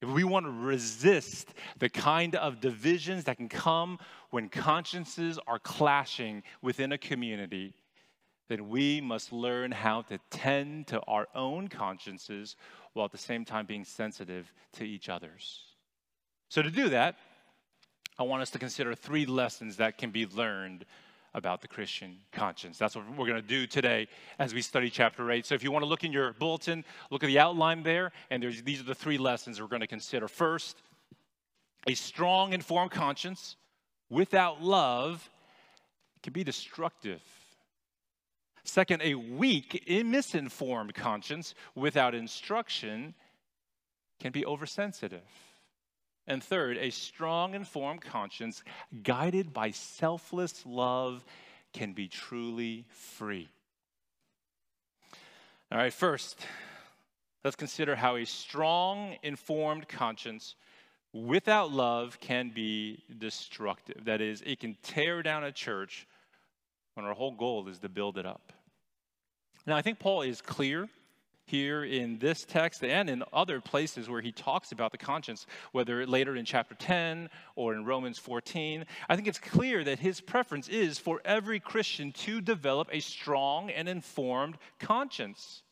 if 0.00 0.08
we 0.08 0.22
want 0.22 0.46
to 0.46 0.52
resist 0.52 1.48
the 1.78 1.88
kind 1.88 2.36
of 2.36 2.60
divisions 2.60 3.24
that 3.24 3.38
can 3.38 3.48
come 3.48 3.98
when 4.30 4.48
consciences 4.48 5.38
are 5.46 5.58
clashing 5.58 6.42
within 6.62 6.92
a 6.92 6.98
community, 6.98 7.74
then 8.48 8.68
we 8.68 9.00
must 9.00 9.32
learn 9.32 9.72
how 9.72 10.02
to 10.02 10.18
tend 10.30 10.86
to 10.88 11.00
our 11.02 11.26
own 11.34 11.68
consciences 11.68 12.56
while 12.92 13.06
at 13.06 13.12
the 13.12 13.18
same 13.18 13.44
time 13.44 13.66
being 13.66 13.84
sensitive 13.84 14.52
to 14.74 14.84
each 14.84 15.08
other's. 15.08 15.62
So, 16.50 16.62
to 16.62 16.70
do 16.70 16.90
that, 16.90 17.16
I 18.18 18.22
want 18.22 18.42
us 18.42 18.50
to 18.50 18.58
consider 18.58 18.94
three 18.94 19.26
lessons 19.26 19.78
that 19.78 19.98
can 19.98 20.10
be 20.10 20.26
learned 20.26 20.84
about 21.34 21.60
the 21.60 21.68
Christian 21.68 22.16
conscience. 22.32 22.78
That's 22.78 22.94
what 22.94 23.04
we're 23.10 23.26
going 23.26 23.42
to 23.42 23.42
do 23.42 23.66
today 23.66 24.06
as 24.38 24.54
we 24.54 24.62
study 24.62 24.88
chapter 24.88 25.30
8. 25.30 25.44
So 25.44 25.54
if 25.54 25.64
you 25.64 25.72
want 25.72 25.82
to 25.82 25.88
look 25.88 26.04
in 26.04 26.12
your 26.12 26.32
bulletin, 26.34 26.84
look 27.10 27.24
at 27.24 27.26
the 27.26 27.40
outline 27.40 27.82
there, 27.82 28.12
and 28.30 28.42
these 28.64 28.80
are 28.80 28.84
the 28.84 28.94
three 28.94 29.18
lessons 29.18 29.60
we're 29.60 29.66
going 29.66 29.80
to 29.80 29.86
consider. 29.86 30.28
First, 30.28 30.80
a 31.86 31.94
strong, 31.94 32.52
informed 32.52 32.92
conscience 32.92 33.56
without 34.08 34.62
love 34.62 35.28
can 36.22 36.32
be 36.32 36.44
destructive. 36.44 37.20
Second, 38.62 39.02
a 39.02 39.14
weak, 39.14 39.84
misinformed 39.88 40.94
conscience 40.94 41.54
without 41.74 42.14
instruction 42.14 43.14
can 44.20 44.32
be 44.32 44.46
oversensitive. 44.46 45.20
And 46.26 46.42
third, 46.42 46.78
a 46.78 46.90
strong, 46.90 47.54
informed 47.54 48.00
conscience 48.00 48.62
guided 49.02 49.52
by 49.52 49.72
selfless 49.72 50.64
love 50.64 51.24
can 51.72 51.92
be 51.92 52.08
truly 52.08 52.86
free. 52.88 53.48
All 55.70 55.78
right, 55.78 55.92
first, 55.92 56.38
let's 57.42 57.56
consider 57.56 57.96
how 57.96 58.16
a 58.16 58.24
strong, 58.24 59.16
informed 59.22 59.88
conscience 59.88 60.54
without 61.12 61.72
love 61.72 62.18
can 62.20 62.50
be 62.50 63.02
destructive. 63.18 64.04
That 64.04 64.20
is, 64.20 64.42
it 64.46 64.60
can 64.60 64.76
tear 64.82 65.22
down 65.22 65.44
a 65.44 65.52
church 65.52 66.06
when 66.94 67.04
our 67.04 67.14
whole 67.14 67.32
goal 67.32 67.68
is 67.68 67.78
to 67.80 67.88
build 67.88 68.18
it 68.18 68.24
up. 68.24 68.52
Now, 69.66 69.76
I 69.76 69.82
think 69.82 69.98
Paul 69.98 70.22
is 70.22 70.40
clear 70.40 70.88
here 71.46 71.84
in 71.84 72.18
this 72.18 72.44
text 72.44 72.82
and 72.82 73.10
in 73.10 73.22
other 73.32 73.60
places 73.60 74.08
where 74.08 74.20
he 74.20 74.32
talks 74.32 74.72
about 74.72 74.92
the 74.92 74.98
conscience, 74.98 75.46
whether 75.72 76.06
later 76.06 76.36
in 76.36 76.44
chapter 76.44 76.74
10 76.74 77.28
or 77.56 77.74
in 77.74 77.84
Romans 77.84 78.18
14, 78.18 78.84
I 79.08 79.16
think 79.16 79.28
it's 79.28 79.38
clear 79.38 79.84
that 79.84 79.98
his 79.98 80.20
preference 80.20 80.68
is 80.68 80.98
for 80.98 81.20
every 81.24 81.60
Christian 81.60 82.12
to 82.12 82.40
develop 82.40 82.88
a 82.90 83.00
strong 83.00 83.70
and 83.70 83.88
informed 83.88 84.56
conscience. 84.78 85.62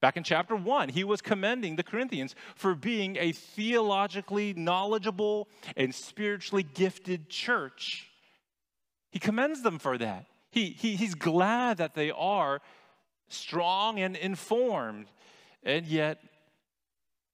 Back 0.00 0.16
in 0.16 0.22
chapter 0.22 0.54
1, 0.54 0.90
he 0.90 1.02
was 1.02 1.20
commending 1.20 1.76
the 1.76 1.82
Corinthians 1.82 2.36
for 2.54 2.74
being 2.74 3.16
a 3.16 3.32
theologically 3.32 4.54
knowledgeable 4.54 5.48
and 5.76 5.92
spiritually 5.92 6.62
gifted 6.62 7.28
church. 7.28 8.08
He 9.10 9.18
commends 9.18 9.62
them 9.62 9.78
for 9.78 9.98
that. 9.98 10.26
He, 10.50 10.70
he, 10.70 10.96
he's 10.96 11.14
glad 11.14 11.78
that 11.78 11.94
they 11.94 12.10
are 12.10 12.60
strong 13.28 13.98
and 14.00 14.16
informed. 14.16 15.06
And 15.62 15.86
yet, 15.86 16.20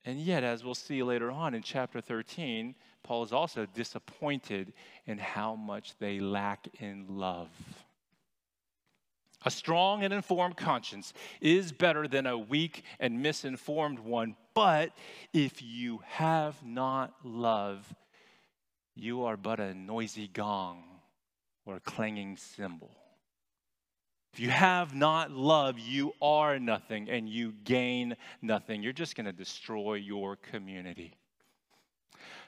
and 0.05 0.19
yet, 0.21 0.45
as 0.45 0.65
we'll 0.65 0.75
see 0.75 1.03
later 1.03 1.31
on 1.31 1.55
in 1.55 1.63
chapter 1.63 2.01
13, 2.01 2.75
Paul 3.03 3.23
is 3.23 3.33
also 3.33 3.67
disappointed 3.67 4.73
in 5.07 5.19
how 5.19 5.55
much 5.55 5.97
they 5.99 6.21
lack 6.21 6.69
in 6.81 7.07
love. 7.09 7.49
A 9.47 9.51
strong 9.51 10.03
and 10.03 10.13
informed 10.13 10.57
conscience 10.57 11.13
is 11.41 11.71
better 11.71 12.09
than 12.09 12.27
a 12.27 12.39
weak 12.39 12.83
and 12.99 13.23
misinformed 13.23 13.99
one, 13.99 14.37
but 14.55 14.93
if 15.35 15.63
you 15.63 16.01
have 16.07 16.65
not 16.65 17.15
love, 17.23 17.95
you 18.95 19.25
are 19.25 19.37
but 19.37 19.61
a 19.61 19.75
noisy 19.75 20.29
gong 20.29 20.83
or 21.67 21.77
a 21.77 21.81
clanging 21.81 22.39
cymbal. 22.39 22.91
If 24.35 24.41
you 24.41 24.51
have 24.51 24.97
not 24.97 25.31
love, 25.31 25.79
you 25.79 26.13
are 26.21 26.59
nothing 26.59 27.09
and 27.09 27.29
you 27.29 27.53
gain 27.63 28.17
nothing. 28.43 28.83
You're 28.83 28.93
just 28.93 29.15
going 29.15 29.27
to 29.27 29.33
destroy 29.33 29.95
your 29.95 30.35
community. 30.35 31.15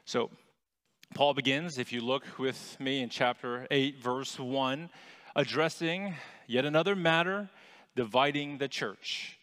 So, 0.05 0.31
Paul 1.14 1.33
begins, 1.33 1.78
if 1.78 1.93
you 1.93 2.00
look 2.00 2.40
with 2.40 2.76
me 2.81 3.02
in 3.02 3.09
chapter 3.09 3.69
8, 3.71 4.00
verse 4.00 4.37
1, 4.37 4.90
addressing 5.37 6.16
yet 6.49 6.64
another 6.64 6.97
matter 6.97 7.50
dividing 7.95 8.59
the 8.59 8.66
church. 8.66 9.38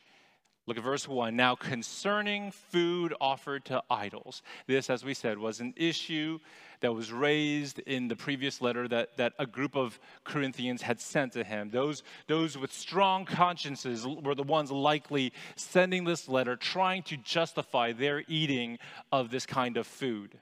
Look 0.65 0.77
at 0.77 0.83
verse 0.83 1.07
1. 1.07 1.35
Now, 1.35 1.55
concerning 1.55 2.51
food 2.51 3.13
offered 3.19 3.65
to 3.65 3.83
idols. 3.89 4.41
This, 4.65 4.89
as 4.89 5.03
we 5.03 5.13
said, 5.13 5.37
was 5.37 5.59
an 5.59 5.73
issue 5.75 6.39
that 6.79 6.93
was 6.93 7.11
raised 7.11 7.79
in 7.79 8.07
the 8.07 8.15
previous 8.15 8.61
letter 8.61 8.87
that, 8.87 9.17
that 9.17 9.33
a 9.39 9.45
group 9.45 9.75
of 9.75 9.99
Corinthians 10.23 10.81
had 10.81 11.01
sent 11.01 11.33
to 11.33 11.43
him. 11.43 11.69
Those, 11.69 12.03
those 12.27 12.57
with 12.57 12.71
strong 12.71 13.25
consciences 13.25 14.07
were 14.07 14.35
the 14.35 14.43
ones 14.43 14.71
likely 14.71 15.33
sending 15.57 16.05
this 16.05 16.29
letter, 16.29 16.55
trying 16.55 17.03
to 17.03 17.17
justify 17.17 17.91
their 17.91 18.23
eating 18.29 18.79
of 19.11 19.31
this 19.31 19.45
kind 19.45 19.75
of 19.75 19.85
food. 19.85 20.39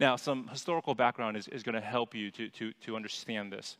Now, 0.00 0.16
some 0.16 0.48
historical 0.48 0.94
background 0.94 1.36
is, 1.36 1.48
is 1.48 1.62
going 1.62 1.74
to 1.74 1.80
help 1.80 2.14
you 2.14 2.30
to, 2.30 2.48
to, 2.48 2.72
to 2.84 2.96
understand 2.96 3.52
this. 3.52 3.76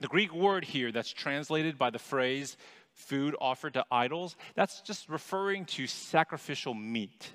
The 0.00 0.08
Greek 0.08 0.32
word 0.32 0.64
here 0.64 0.92
that's 0.92 1.12
translated 1.12 1.76
by 1.76 1.90
the 1.90 1.98
phrase 1.98 2.56
food 3.00 3.34
offered 3.40 3.74
to 3.74 3.84
idols, 3.90 4.36
that's 4.54 4.80
just 4.82 5.08
referring 5.08 5.64
to 5.64 5.86
sacrificial 5.86 6.74
meat. 6.74 7.32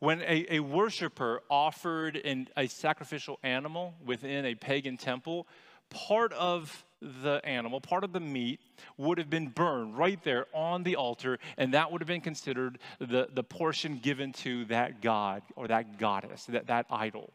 When 0.00 0.22
a, 0.22 0.46
a 0.56 0.60
worshiper 0.60 1.42
offered 1.50 2.16
an, 2.16 2.48
a 2.56 2.68
sacrificial 2.68 3.38
animal 3.42 3.94
within 4.04 4.44
a 4.46 4.54
pagan 4.54 4.96
temple, 4.96 5.48
part 5.90 6.32
of 6.34 6.84
the 7.00 7.40
animal, 7.44 7.80
part 7.80 8.04
of 8.04 8.12
the 8.12 8.20
meat, 8.20 8.60
would 8.96 9.18
have 9.18 9.30
been 9.30 9.48
burned 9.48 9.96
right 9.96 10.22
there 10.24 10.46
on 10.52 10.82
the 10.82 10.96
altar, 10.96 11.38
and 11.56 11.74
that 11.74 11.90
would 11.90 12.00
have 12.00 12.08
been 12.08 12.20
considered 12.20 12.78
the, 12.98 13.28
the 13.32 13.42
portion 13.42 13.98
given 13.98 14.32
to 14.32 14.64
that 14.66 15.00
god 15.00 15.42
or 15.56 15.68
that 15.68 15.98
goddess, 15.98 16.44
that, 16.46 16.66
that 16.66 16.86
idol. 16.90 17.32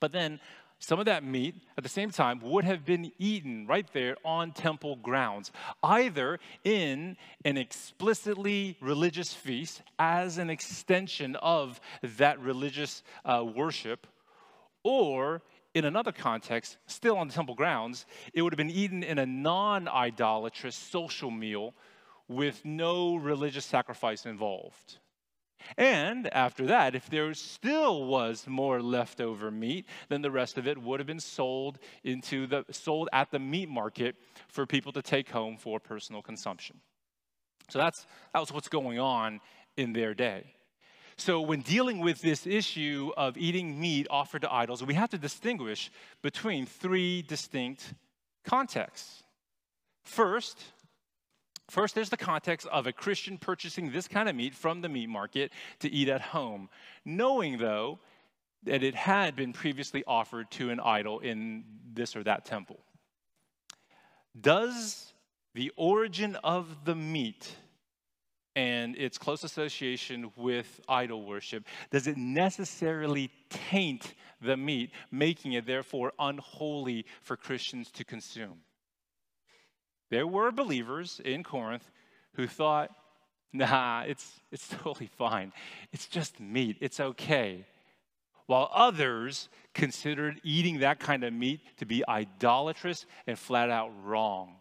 But 0.00 0.12
then 0.12 0.40
some 0.78 0.98
of 1.00 1.06
that 1.06 1.24
meat 1.24 1.56
at 1.76 1.82
the 1.82 1.88
same 1.88 2.10
time 2.10 2.40
would 2.40 2.64
have 2.64 2.84
been 2.84 3.10
eaten 3.18 3.66
right 3.66 3.86
there 3.92 4.16
on 4.24 4.52
temple 4.52 4.96
grounds, 4.96 5.50
either 5.82 6.38
in 6.64 7.16
an 7.44 7.56
explicitly 7.56 8.76
religious 8.80 9.34
feast 9.34 9.82
as 9.98 10.38
an 10.38 10.50
extension 10.50 11.36
of 11.36 11.80
that 12.02 12.38
religious 12.40 13.02
uh, 13.24 13.44
worship, 13.44 14.06
or 14.84 15.42
in 15.74 15.84
another 15.84 16.12
context, 16.12 16.78
still 16.86 17.16
on 17.16 17.28
temple 17.28 17.54
grounds, 17.54 18.06
it 18.32 18.42
would 18.42 18.52
have 18.52 18.58
been 18.58 18.70
eaten 18.70 19.02
in 19.02 19.18
a 19.18 19.26
non 19.26 19.88
idolatrous 19.88 20.76
social 20.76 21.30
meal 21.30 21.74
with 22.28 22.64
no 22.64 23.16
religious 23.16 23.64
sacrifice 23.64 24.26
involved. 24.26 24.98
And 25.76 26.32
after 26.34 26.66
that, 26.66 26.94
if 26.94 27.08
there 27.10 27.32
still 27.34 28.04
was 28.04 28.46
more 28.46 28.80
leftover 28.80 29.50
meat, 29.50 29.86
then 30.08 30.22
the 30.22 30.30
rest 30.30 30.58
of 30.58 30.66
it 30.66 30.78
would 30.78 31.00
have 31.00 31.06
been 31.06 31.20
sold 31.20 31.78
into 32.04 32.46
the 32.46 32.64
sold 32.70 33.08
at 33.12 33.30
the 33.30 33.38
meat 33.38 33.68
market 33.68 34.16
for 34.48 34.66
people 34.66 34.92
to 34.92 35.02
take 35.02 35.30
home 35.30 35.56
for 35.56 35.80
personal 35.80 36.22
consumption. 36.22 36.80
So 37.68 37.78
that's 37.78 38.06
that 38.32 38.40
was 38.40 38.52
what's 38.52 38.68
going 38.68 38.98
on 38.98 39.40
in 39.76 39.92
their 39.92 40.14
day. 40.14 40.54
So 41.16 41.40
when 41.40 41.62
dealing 41.62 41.98
with 41.98 42.20
this 42.22 42.46
issue 42.46 43.10
of 43.16 43.36
eating 43.36 43.80
meat 43.80 44.06
offered 44.08 44.42
to 44.42 44.52
idols, 44.52 44.84
we 44.84 44.94
have 44.94 45.10
to 45.10 45.18
distinguish 45.18 45.90
between 46.22 46.64
three 46.64 47.22
distinct 47.22 47.92
contexts. 48.44 49.24
First, 50.04 50.62
First, 51.68 51.94
there's 51.94 52.08
the 52.08 52.16
context 52.16 52.66
of 52.68 52.86
a 52.86 52.92
Christian 52.92 53.36
purchasing 53.36 53.92
this 53.92 54.08
kind 54.08 54.28
of 54.28 54.34
meat 54.34 54.54
from 54.54 54.80
the 54.80 54.88
meat 54.88 55.08
market 55.08 55.52
to 55.80 55.90
eat 55.90 56.08
at 56.08 56.20
home, 56.20 56.70
knowing, 57.04 57.58
though, 57.58 57.98
that 58.62 58.82
it 58.82 58.94
had 58.94 59.36
been 59.36 59.52
previously 59.52 60.02
offered 60.06 60.50
to 60.52 60.70
an 60.70 60.80
idol 60.80 61.20
in 61.20 61.64
this 61.92 62.16
or 62.16 62.22
that 62.24 62.44
temple. 62.44 62.80
Does 64.40 65.12
the 65.54 65.70
origin 65.76 66.36
of 66.36 66.84
the 66.84 66.94
meat 66.94 67.54
and 68.56 68.96
its 68.96 69.18
close 69.18 69.44
association 69.44 70.32
with 70.36 70.80
idol 70.88 71.24
worship, 71.24 71.64
does 71.90 72.08
it 72.08 72.16
necessarily 72.16 73.30
taint 73.50 74.14
the 74.40 74.56
meat, 74.56 74.90
making 75.12 75.52
it 75.52 75.66
therefore 75.66 76.12
unholy 76.18 77.06
for 77.22 77.36
Christians 77.36 77.90
to 77.92 78.04
consume? 78.04 78.58
There 80.10 80.26
were 80.26 80.50
believers 80.50 81.20
in 81.24 81.42
Corinth 81.42 81.90
who 82.34 82.46
thought, 82.46 82.90
nah, 83.52 84.02
it's, 84.06 84.40
it's 84.50 84.68
totally 84.82 85.10
fine. 85.18 85.52
It's 85.92 86.06
just 86.06 86.40
meat, 86.40 86.78
it's 86.80 87.00
okay. 87.00 87.66
While 88.46 88.70
others 88.72 89.48
considered 89.74 90.40
eating 90.42 90.78
that 90.78 90.98
kind 91.00 91.22
of 91.22 91.32
meat 91.34 91.60
to 91.78 91.86
be 91.86 92.02
idolatrous 92.08 93.04
and 93.26 93.38
flat 93.38 93.68
out 93.68 93.90
wrong. 94.02 94.56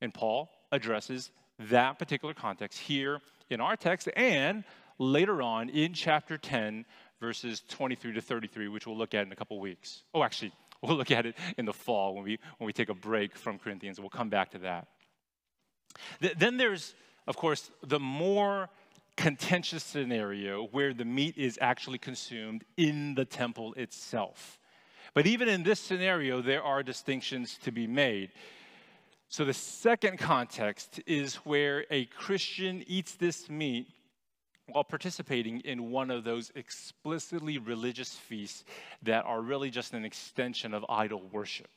And 0.00 0.12
Paul 0.12 0.50
addresses 0.72 1.30
that 1.70 1.98
particular 1.98 2.34
context 2.34 2.78
here 2.78 3.20
in 3.50 3.60
our 3.60 3.76
text 3.76 4.08
and 4.16 4.64
later 4.98 5.42
on 5.42 5.68
in 5.68 5.92
chapter 5.92 6.36
10, 6.36 6.84
verses 7.20 7.62
23 7.68 8.14
to 8.14 8.20
33, 8.20 8.68
which 8.68 8.86
we'll 8.86 8.96
look 8.96 9.14
at 9.14 9.26
in 9.26 9.32
a 9.32 9.36
couple 9.36 9.58
weeks. 9.60 10.02
Oh, 10.14 10.22
actually, 10.22 10.52
We'll 10.82 10.96
look 10.96 11.10
at 11.10 11.26
it 11.26 11.34
in 11.56 11.64
the 11.64 11.72
fall 11.72 12.14
when 12.14 12.22
we, 12.22 12.38
when 12.58 12.66
we 12.66 12.72
take 12.72 12.88
a 12.88 12.94
break 12.94 13.36
from 13.36 13.58
Corinthians. 13.58 13.98
We'll 13.98 14.10
come 14.10 14.28
back 14.28 14.50
to 14.52 14.58
that. 14.58 14.86
Th- 16.20 16.34
then 16.38 16.56
there's, 16.56 16.94
of 17.26 17.36
course, 17.36 17.70
the 17.82 17.98
more 17.98 18.68
contentious 19.16 19.82
scenario 19.82 20.66
where 20.66 20.94
the 20.94 21.04
meat 21.04 21.36
is 21.36 21.58
actually 21.60 21.98
consumed 21.98 22.62
in 22.76 23.16
the 23.16 23.24
temple 23.24 23.74
itself. 23.74 24.60
But 25.14 25.26
even 25.26 25.48
in 25.48 25.64
this 25.64 25.80
scenario, 25.80 26.40
there 26.40 26.62
are 26.62 26.84
distinctions 26.84 27.58
to 27.64 27.72
be 27.72 27.88
made. 27.88 28.30
So 29.28 29.44
the 29.44 29.54
second 29.54 30.18
context 30.18 31.00
is 31.06 31.34
where 31.36 31.84
a 31.90 32.04
Christian 32.06 32.84
eats 32.86 33.16
this 33.16 33.50
meat 33.50 33.88
while 34.72 34.84
participating 34.84 35.60
in 35.60 35.90
one 35.90 36.10
of 36.10 36.24
those 36.24 36.52
explicitly 36.54 37.58
religious 37.58 38.14
feasts 38.14 38.64
that 39.02 39.24
are 39.24 39.40
really 39.40 39.70
just 39.70 39.94
an 39.94 40.04
extension 40.04 40.74
of 40.74 40.84
idol 40.88 41.22
worship. 41.32 41.70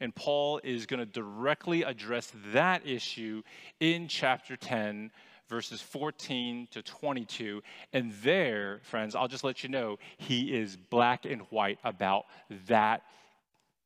And 0.00 0.14
Paul 0.14 0.60
is 0.62 0.86
going 0.86 1.00
to 1.00 1.06
directly 1.06 1.82
address 1.82 2.32
that 2.52 2.86
issue 2.86 3.42
in 3.80 4.06
chapter 4.06 4.56
10, 4.56 5.10
verses 5.48 5.80
14 5.80 6.68
to 6.70 6.82
22. 6.82 7.62
And 7.92 8.12
there, 8.22 8.80
friends, 8.84 9.14
I'll 9.16 9.28
just 9.28 9.44
let 9.44 9.62
you 9.62 9.68
know, 9.68 9.98
he 10.18 10.54
is 10.56 10.76
black 10.76 11.24
and 11.24 11.42
white 11.50 11.78
about 11.82 12.26
that 12.68 13.02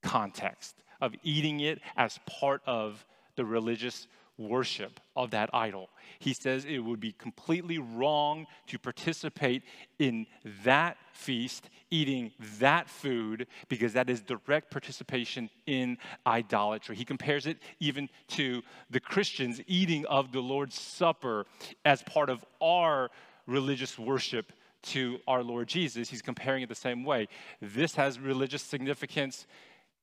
context 0.02 0.76
of 1.00 1.14
eating 1.22 1.60
it 1.60 1.80
as 1.96 2.18
part 2.26 2.62
of 2.66 3.04
the 3.36 3.44
religious 3.44 4.06
worship 4.48 5.00
of 5.16 5.30
that 5.30 5.50
idol. 5.52 5.90
He 6.18 6.32
says 6.32 6.64
it 6.64 6.78
would 6.78 7.00
be 7.00 7.12
completely 7.12 7.78
wrong 7.78 8.46
to 8.68 8.78
participate 8.78 9.62
in 9.98 10.26
that 10.64 10.96
feast, 11.12 11.68
eating 11.90 12.32
that 12.58 12.88
food, 12.88 13.46
because 13.68 13.92
that 13.94 14.08
is 14.08 14.20
direct 14.20 14.70
participation 14.70 15.50
in 15.66 15.98
idolatry. 16.26 16.96
He 16.96 17.04
compares 17.04 17.46
it 17.46 17.58
even 17.80 18.08
to 18.28 18.62
the 18.90 19.00
Christians 19.00 19.60
eating 19.66 20.06
of 20.06 20.32
the 20.32 20.40
Lord's 20.40 20.80
Supper 20.80 21.46
as 21.84 22.02
part 22.02 22.30
of 22.30 22.44
our 22.60 23.10
religious 23.46 23.98
worship 23.98 24.52
to 24.82 25.18
our 25.26 25.42
Lord 25.42 25.68
Jesus. 25.68 26.08
He's 26.08 26.22
comparing 26.22 26.62
it 26.62 26.68
the 26.68 26.74
same 26.74 27.04
way. 27.04 27.28
This 27.60 27.94
has 27.94 28.18
religious 28.18 28.62
significance 28.62 29.46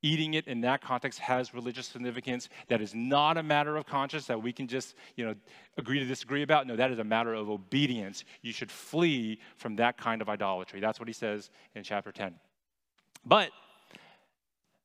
eating 0.02 0.34
it 0.34 0.46
in 0.46 0.62
that 0.62 0.80
context 0.80 1.18
has 1.18 1.52
religious 1.52 1.86
significance. 1.86 2.48
That 2.68 2.80
is 2.80 2.94
not 2.94 3.36
a 3.36 3.42
matter 3.42 3.76
of 3.76 3.86
conscience 3.86 4.26
that 4.26 4.42
we 4.42 4.52
can 4.52 4.66
just, 4.66 4.94
you 5.16 5.24
know, 5.24 5.34
agree 5.76 5.98
to 5.98 6.04
disagree 6.04 6.42
about. 6.42 6.66
No, 6.66 6.76
that 6.76 6.90
is 6.90 6.98
a 6.98 7.04
matter 7.04 7.34
of 7.34 7.50
obedience. 7.50 8.24
You 8.42 8.52
should 8.52 8.70
flee 8.70 9.40
from 9.56 9.76
that 9.76 9.98
kind 9.98 10.22
of 10.22 10.28
idolatry. 10.28 10.80
That's 10.80 10.98
what 10.98 11.08
he 11.08 11.12
says 11.12 11.50
in 11.74 11.82
chapter 11.82 12.12
10. 12.12 12.34
But 13.24 13.50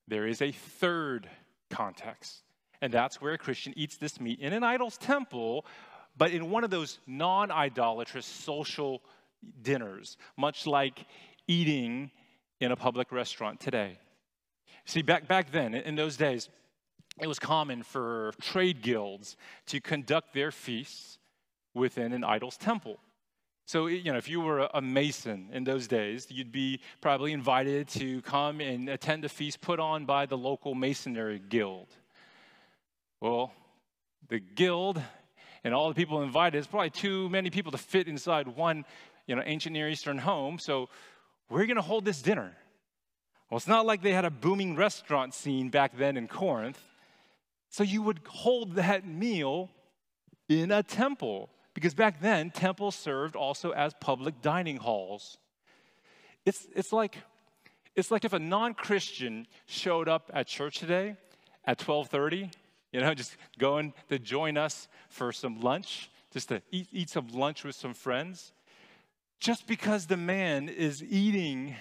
there 0.07 0.27
is 0.27 0.41
a 0.41 0.51
third 0.51 1.29
context, 1.69 2.43
and 2.81 2.93
that's 2.93 3.21
where 3.21 3.33
a 3.33 3.37
Christian 3.37 3.73
eats 3.75 3.97
this 3.97 4.19
meat 4.19 4.39
in 4.39 4.53
an 4.53 4.63
idol's 4.63 4.97
temple, 4.97 5.65
but 6.17 6.31
in 6.31 6.49
one 6.49 6.63
of 6.63 6.69
those 6.69 6.99
non 7.07 7.51
idolatrous 7.51 8.25
social 8.25 9.01
dinners, 9.61 10.17
much 10.37 10.67
like 10.67 11.05
eating 11.47 12.11
in 12.59 12.71
a 12.71 12.75
public 12.75 13.11
restaurant 13.11 13.59
today. 13.59 13.97
See, 14.85 15.01
back, 15.01 15.27
back 15.27 15.51
then, 15.51 15.73
in 15.73 15.95
those 15.95 16.15
days, 16.15 16.49
it 17.19 17.27
was 17.27 17.39
common 17.39 17.81
for 17.83 18.33
trade 18.41 18.81
guilds 18.81 19.35
to 19.67 19.81
conduct 19.81 20.33
their 20.33 20.51
feasts 20.51 21.17
within 21.73 22.13
an 22.13 22.23
idol's 22.23 22.57
temple. 22.57 22.99
So, 23.67 23.87
you 23.87 24.11
know, 24.11 24.17
if 24.17 24.29
you 24.29 24.41
were 24.41 24.69
a 24.73 24.81
mason 24.81 25.49
in 25.51 25.63
those 25.63 25.87
days, 25.87 26.27
you'd 26.29 26.51
be 26.51 26.81
probably 27.01 27.33
invited 27.33 27.87
to 27.89 28.21
come 28.21 28.61
and 28.61 28.87
attend 28.89 29.25
a 29.25 29.29
feast 29.29 29.59
put 29.59 29.79
on 29.79 30.05
by 30.05 30.27
the 30.27 30.37
local 30.37 30.75
masonry 30.75 31.41
guild. 31.49 31.87
Well, 33.21 33.53
the 34.27 34.39
guild 34.39 35.01
and 35.63 35.73
all 35.73 35.89
the 35.89 35.95
people 35.95 36.21
invited, 36.21 36.59
it's 36.59 36.67
probably 36.67 36.91
too 36.91 37.27
many 37.29 37.49
people 37.49 37.71
to 37.71 37.79
fit 37.79 38.07
inside 38.07 38.47
one, 38.47 38.85
you 39.25 39.35
know, 39.35 39.41
ancient 39.43 39.73
Near 39.73 39.89
Eastern 39.89 40.19
home. 40.19 40.59
So, 40.59 40.89
we're 41.49 41.65
going 41.65 41.75
to 41.75 41.81
hold 41.81 42.05
this 42.05 42.21
dinner. 42.21 42.55
Well, 43.49 43.57
it's 43.57 43.67
not 43.67 43.85
like 43.85 44.01
they 44.01 44.13
had 44.13 44.25
a 44.25 44.31
booming 44.31 44.75
restaurant 44.75 45.33
scene 45.33 45.69
back 45.69 45.97
then 45.97 46.17
in 46.17 46.27
Corinth. 46.27 46.79
So 47.69 47.83
you 47.83 48.01
would 48.01 48.21
hold 48.27 48.75
that 48.75 49.05
meal 49.05 49.69
in 50.47 50.71
a 50.71 50.81
temple, 50.81 51.49
because 51.73 51.93
back 51.93 52.21
then, 52.21 52.51
temples 52.51 52.95
served 52.95 53.35
also 53.35 53.71
as 53.71 53.93
public 53.99 54.41
dining 54.41 54.77
halls. 54.77 55.37
It's, 56.45 56.67
it's, 56.75 56.93
like, 56.93 57.17
it's 57.95 58.11
like 58.11 58.25
if 58.25 58.33
a 58.33 58.39
non-Christian 58.39 59.47
showed 59.65 60.07
up 60.07 60.31
at 60.33 60.47
church 60.47 60.79
today 60.79 61.17
at 61.65 61.81
1230, 61.81 62.51
you 62.91 63.01
know, 63.01 63.13
just 63.15 63.35
going 63.59 63.93
to 64.09 64.19
join 64.19 64.57
us 64.57 64.87
for 65.09 65.31
some 65.31 65.59
lunch, 65.61 66.09
just 66.31 66.49
to 66.49 66.61
eat, 66.71 66.87
eat 66.91 67.09
some 67.09 67.27
lunch 67.29 67.63
with 67.63 67.75
some 67.75 67.93
friends. 67.93 68.53
Just 69.39 69.67
because 69.67 70.05
the 70.05 70.17
man 70.17 70.69
is 70.69 71.03
eating 71.03 71.75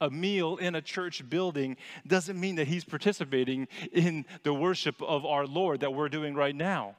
a 0.00 0.10
meal 0.10 0.56
in 0.56 0.74
a 0.74 0.82
church 0.82 1.28
building 1.28 1.76
doesn't 2.06 2.38
mean 2.38 2.56
that 2.56 2.68
he's 2.68 2.84
participating 2.84 3.68
in 3.92 4.24
the 4.42 4.54
worship 4.54 5.00
of 5.02 5.26
our 5.26 5.46
Lord 5.46 5.80
that 5.80 5.92
we're 5.92 6.08
doing 6.08 6.34
right 6.34 6.54
now. 6.54 6.96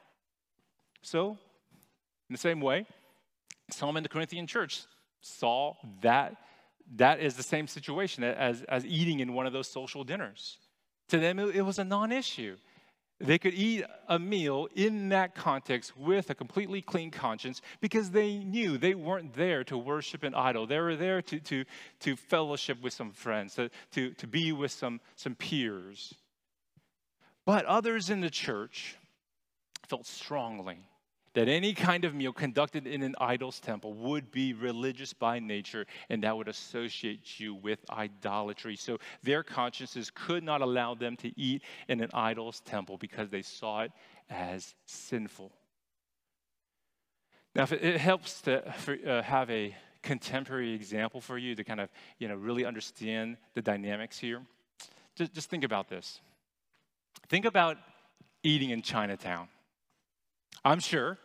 So, 1.01 1.31
in 1.31 2.33
the 2.33 2.37
same 2.37 2.61
way, 2.61 2.85
some 3.71 3.97
in 3.97 4.03
the 4.03 4.09
Corinthian 4.09 4.47
church 4.47 4.83
saw 5.21 5.75
that 6.01 6.35
that 6.95 7.19
is 7.19 7.35
the 7.35 7.43
same 7.43 7.67
situation 7.67 8.23
as, 8.23 8.63
as 8.63 8.85
eating 8.85 9.19
in 9.19 9.33
one 9.33 9.45
of 9.45 9.53
those 9.53 9.67
social 9.67 10.03
dinners. 10.03 10.57
To 11.09 11.19
them, 11.19 11.39
it, 11.39 11.65
was 11.65 11.79
a 11.79 11.83
non 11.83 12.11
issue. 12.11 12.57
They 13.21 13.37
could 13.37 13.53
eat 13.53 13.85
a 14.07 14.17
meal 14.17 14.67
in 14.75 15.09
that 15.09 15.35
context 15.35 15.95
with 15.95 16.29
a 16.29 16.35
completely 16.35 16.81
clean 16.81 17.11
conscience 17.11 17.61
because 17.79 18.11
they 18.11 18.37
knew 18.37 18.77
they 18.77 18.95
weren't 18.95 19.33
there 19.35 19.63
to 19.65 19.77
worship 19.77 20.23
an 20.23 20.33
idol. 20.33 20.65
They 20.65 20.79
were 20.79 20.95
there 20.95 21.21
to, 21.21 21.39
to, 21.39 21.65
to 22.01 22.15
fellowship 22.15 22.81
with 22.81 22.93
some 22.93 23.11
friends, 23.11 23.55
to, 23.55 23.69
to, 23.91 24.11
to 24.11 24.27
be 24.27 24.51
with 24.51 24.71
some, 24.71 24.99
some 25.15 25.35
peers. 25.35 26.15
But 27.45 27.65
others 27.65 28.09
in 28.09 28.21
the 28.21 28.29
church 28.29 28.97
felt 29.87 30.05
strongly 30.05 30.79
that 31.33 31.47
any 31.47 31.73
kind 31.73 32.05
of 32.05 32.13
meal 32.13 32.33
conducted 32.33 32.85
in 32.85 33.03
an 33.03 33.15
idol's 33.19 33.59
temple 33.59 33.93
would 33.93 34.31
be 34.31 34.53
religious 34.53 35.13
by 35.13 35.39
nature 35.39 35.85
and 36.09 36.23
that 36.23 36.35
would 36.35 36.47
associate 36.47 37.39
you 37.39 37.53
with 37.55 37.79
idolatry. 37.89 38.75
So 38.75 38.97
their 39.23 39.43
consciences 39.43 40.11
could 40.13 40.43
not 40.43 40.61
allow 40.61 40.93
them 40.93 41.15
to 41.17 41.39
eat 41.39 41.63
in 41.87 42.01
an 42.01 42.09
idol's 42.13 42.59
temple 42.61 42.97
because 42.97 43.29
they 43.29 43.41
saw 43.41 43.81
it 43.81 43.91
as 44.29 44.75
sinful. 44.85 45.51
Now, 47.55 47.63
if 47.63 47.73
it 47.73 47.99
helps 47.99 48.41
to 48.41 48.61
for, 48.77 48.97
uh, 49.05 49.21
have 49.23 49.49
a 49.49 49.75
contemporary 50.01 50.73
example 50.73 51.21
for 51.21 51.37
you 51.37 51.53
to 51.55 51.63
kind 51.63 51.79
of, 51.79 51.89
you 52.17 52.27
know, 52.27 52.35
really 52.35 52.65
understand 52.65 53.37
the 53.55 53.61
dynamics 53.61 54.17
here, 54.17 54.41
just, 55.15 55.33
just 55.33 55.49
think 55.49 55.63
about 55.63 55.89
this. 55.89 56.21
Think 57.27 57.45
about 57.45 57.77
eating 58.43 58.69
in 58.69 58.81
Chinatown. 58.81 59.47
I'm 60.63 60.79
sure 60.79 61.17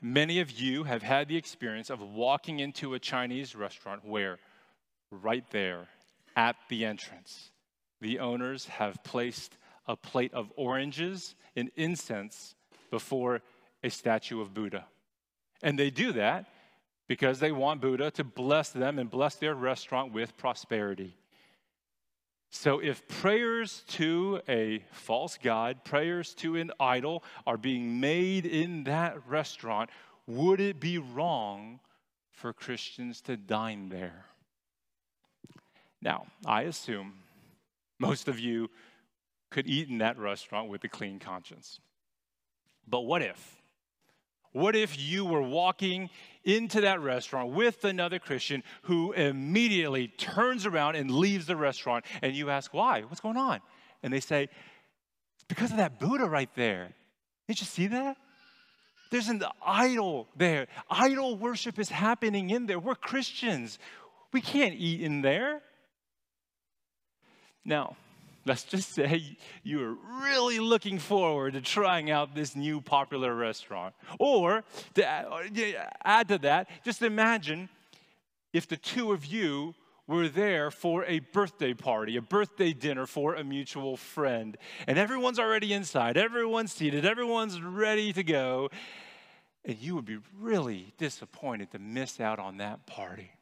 many 0.00 0.40
of 0.40 0.50
you 0.50 0.84
have 0.84 1.02
had 1.02 1.28
the 1.28 1.36
experience 1.36 1.90
of 1.90 2.00
walking 2.00 2.60
into 2.60 2.94
a 2.94 2.98
Chinese 2.98 3.54
restaurant 3.54 4.04
where, 4.04 4.38
right 5.10 5.44
there 5.50 5.88
at 6.34 6.56
the 6.68 6.84
entrance, 6.84 7.50
the 8.00 8.18
owners 8.18 8.66
have 8.66 9.02
placed 9.04 9.56
a 9.86 9.96
plate 9.96 10.34
of 10.34 10.52
oranges 10.56 11.34
and 11.54 11.70
incense 11.76 12.54
before 12.90 13.40
a 13.82 13.90
statue 13.90 14.40
of 14.40 14.52
Buddha. 14.52 14.86
And 15.62 15.78
they 15.78 15.90
do 15.90 16.12
that 16.12 16.46
because 17.08 17.38
they 17.38 17.52
want 17.52 17.80
Buddha 17.80 18.10
to 18.12 18.24
bless 18.24 18.70
them 18.70 18.98
and 18.98 19.10
bless 19.10 19.36
their 19.36 19.54
restaurant 19.54 20.12
with 20.12 20.36
prosperity. 20.36 21.16
So, 22.58 22.78
if 22.78 23.06
prayers 23.06 23.84
to 23.88 24.40
a 24.48 24.82
false 24.90 25.36
God, 25.40 25.84
prayers 25.84 26.32
to 26.36 26.56
an 26.56 26.72
idol 26.80 27.22
are 27.46 27.58
being 27.58 28.00
made 28.00 28.46
in 28.46 28.84
that 28.84 29.28
restaurant, 29.28 29.90
would 30.26 30.58
it 30.58 30.80
be 30.80 30.96
wrong 30.96 31.80
for 32.32 32.54
Christians 32.54 33.20
to 33.20 33.36
dine 33.36 33.90
there? 33.90 34.24
Now, 36.00 36.28
I 36.46 36.62
assume 36.62 37.18
most 37.98 38.26
of 38.26 38.40
you 38.40 38.70
could 39.50 39.66
eat 39.66 39.90
in 39.90 39.98
that 39.98 40.18
restaurant 40.18 40.70
with 40.70 40.82
a 40.82 40.88
clean 40.88 41.18
conscience. 41.18 41.78
But 42.88 43.02
what 43.02 43.20
if? 43.20 43.60
What 44.56 44.74
if 44.74 44.98
you 44.98 45.26
were 45.26 45.42
walking 45.42 46.08
into 46.42 46.80
that 46.80 47.02
restaurant 47.02 47.52
with 47.52 47.84
another 47.84 48.18
Christian 48.18 48.62
who 48.84 49.12
immediately 49.12 50.08
turns 50.08 50.64
around 50.64 50.96
and 50.96 51.10
leaves 51.10 51.44
the 51.44 51.56
restaurant 51.56 52.06
and 52.22 52.34
you 52.34 52.48
ask, 52.48 52.72
why? 52.72 53.02
What's 53.02 53.20
going 53.20 53.36
on? 53.36 53.60
And 54.02 54.10
they 54.10 54.20
say, 54.20 54.44
it's 54.44 55.44
because 55.46 55.72
of 55.72 55.76
that 55.76 56.00
Buddha 56.00 56.24
right 56.24 56.48
there. 56.54 56.94
Did 57.46 57.60
you 57.60 57.66
see 57.66 57.88
that? 57.88 58.16
There's 59.10 59.28
an 59.28 59.42
idol 59.62 60.26
there. 60.34 60.68
Idol 60.88 61.36
worship 61.36 61.78
is 61.78 61.90
happening 61.90 62.48
in 62.48 62.64
there. 62.64 62.78
We're 62.78 62.94
Christians. 62.94 63.78
We 64.32 64.40
can't 64.40 64.74
eat 64.74 65.02
in 65.02 65.20
there. 65.20 65.60
Now, 67.62 67.98
let's 68.46 68.64
just 68.64 68.92
say 68.92 69.36
you 69.62 69.82
are 69.82 69.96
really 70.22 70.60
looking 70.60 70.98
forward 70.98 71.54
to 71.54 71.60
trying 71.60 72.10
out 72.10 72.34
this 72.34 72.54
new 72.54 72.80
popular 72.80 73.34
restaurant. 73.34 73.94
Or 74.18 74.64
to 74.94 75.06
add 76.04 76.28
to 76.28 76.38
that, 76.38 76.68
just 76.84 77.02
imagine 77.02 77.68
if 78.52 78.68
the 78.68 78.76
two 78.76 79.12
of 79.12 79.26
you 79.26 79.74
were 80.06 80.28
there 80.28 80.70
for 80.70 81.04
a 81.06 81.18
birthday 81.18 81.74
party, 81.74 82.16
a 82.16 82.22
birthday 82.22 82.72
dinner 82.72 83.06
for 83.06 83.34
a 83.34 83.42
mutual 83.42 83.96
friend, 83.96 84.56
and 84.86 84.96
everyone's 84.98 85.40
already 85.40 85.72
inside, 85.72 86.16
everyone's 86.16 86.72
seated, 86.72 87.04
everyone's 87.04 87.60
ready 87.60 88.12
to 88.12 88.22
go, 88.22 88.70
and 89.64 89.76
you 89.78 89.96
would 89.96 90.04
be 90.04 90.18
really 90.38 90.94
disappointed 90.96 91.72
to 91.72 91.80
miss 91.80 92.20
out 92.20 92.38
on 92.38 92.58
that 92.58 92.86
party. 92.86 93.32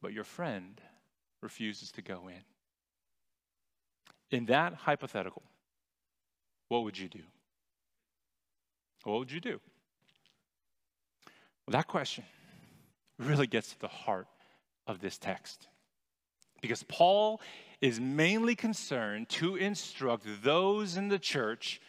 But 0.00 0.14
your 0.14 0.24
friend 0.24 0.80
refuses 1.42 1.92
to 1.92 2.02
go 2.02 2.28
in. 2.28 2.42
In 4.30 4.46
that 4.46 4.74
hypothetical, 4.74 5.42
what 6.68 6.82
would 6.84 6.98
you 6.98 7.08
do? 7.08 7.22
What 9.04 9.18
would 9.20 9.30
you 9.30 9.40
do? 9.40 9.60
Well, 11.66 11.72
that 11.72 11.86
question 11.86 12.24
really 13.18 13.46
gets 13.46 13.72
to 13.72 13.80
the 13.80 13.88
heart 13.88 14.26
of 14.86 15.00
this 15.00 15.18
text. 15.18 15.68
Because 16.60 16.82
Paul 16.84 17.40
is 17.80 18.00
mainly 18.00 18.54
concerned 18.54 19.28
to 19.28 19.56
instruct 19.56 20.26
those 20.42 20.96
in 20.96 21.08
the 21.08 21.18
church 21.18 21.80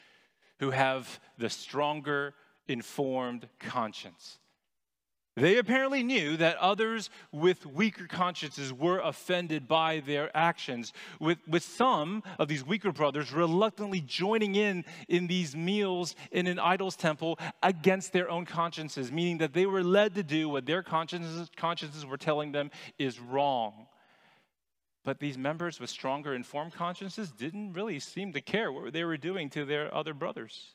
who 0.59 0.71
have 0.71 1.19
the 1.37 1.49
stronger, 1.49 2.33
informed 2.67 3.47
conscience. 3.59 4.39
They 5.37 5.59
apparently 5.59 6.01
knew 6.01 6.35
that 6.37 6.57
others 6.57 7.11
with 7.31 7.63
weaker 7.63 8.07
consciences 8.07 8.73
were 8.73 8.97
offended 8.97 9.67
by 9.67 9.99
their 9.99 10.35
actions, 10.35 10.93
with, 11.19 11.37
with 11.47 11.61
some 11.61 12.23
of 12.39 12.47
these 12.47 12.65
weaker 12.65 12.91
brothers 12.91 13.31
reluctantly 13.31 14.01
joining 14.01 14.55
in 14.55 14.83
in 15.07 15.27
these 15.27 15.55
meals 15.55 16.15
in 16.31 16.47
an 16.47 16.57
idol's 16.57 16.95
temple 16.95 17.37
against 17.61 18.13
their 18.13 18.31
own 18.31 18.45
consciences, 18.45 19.11
meaning 19.11 19.37
that 19.37 19.53
they 19.53 19.67
were 19.67 19.83
led 19.83 20.15
to 20.15 20.23
do 20.23 20.49
what 20.49 20.65
their 20.65 20.81
consciences, 20.81 21.51
consciences 21.55 22.03
were 22.03 22.17
telling 22.17 22.51
them 22.51 22.71
is 22.97 23.19
wrong. 23.19 23.85
But 25.05 25.19
these 25.19 25.37
members 25.37 25.79
with 25.79 25.91
stronger 25.91 26.33
informed 26.33 26.73
consciences 26.73 27.31
didn't 27.31 27.73
really 27.73 27.99
seem 27.99 28.33
to 28.33 28.41
care 28.41 28.71
what 28.71 28.91
they 28.91 29.03
were 29.03 29.17
doing 29.17 29.51
to 29.51 29.65
their 29.65 29.93
other 29.93 30.15
brothers. 30.15 30.73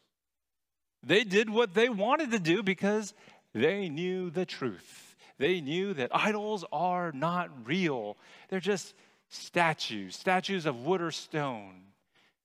They 1.04 1.24
did 1.24 1.50
what 1.50 1.74
they 1.74 1.88
wanted 1.88 2.30
to 2.30 2.38
do 2.38 2.62
because 2.62 3.12
they 3.54 3.88
knew 3.88 4.30
the 4.30 4.46
truth. 4.46 5.16
They 5.38 5.60
knew 5.60 5.94
that 5.94 6.14
idols 6.14 6.64
are 6.72 7.12
not 7.12 7.66
real, 7.66 8.16
they're 8.48 8.60
just 8.60 8.94
statues, 9.28 10.14
statues 10.14 10.66
of 10.66 10.84
wood 10.84 11.00
or 11.00 11.10
stone. 11.10 11.82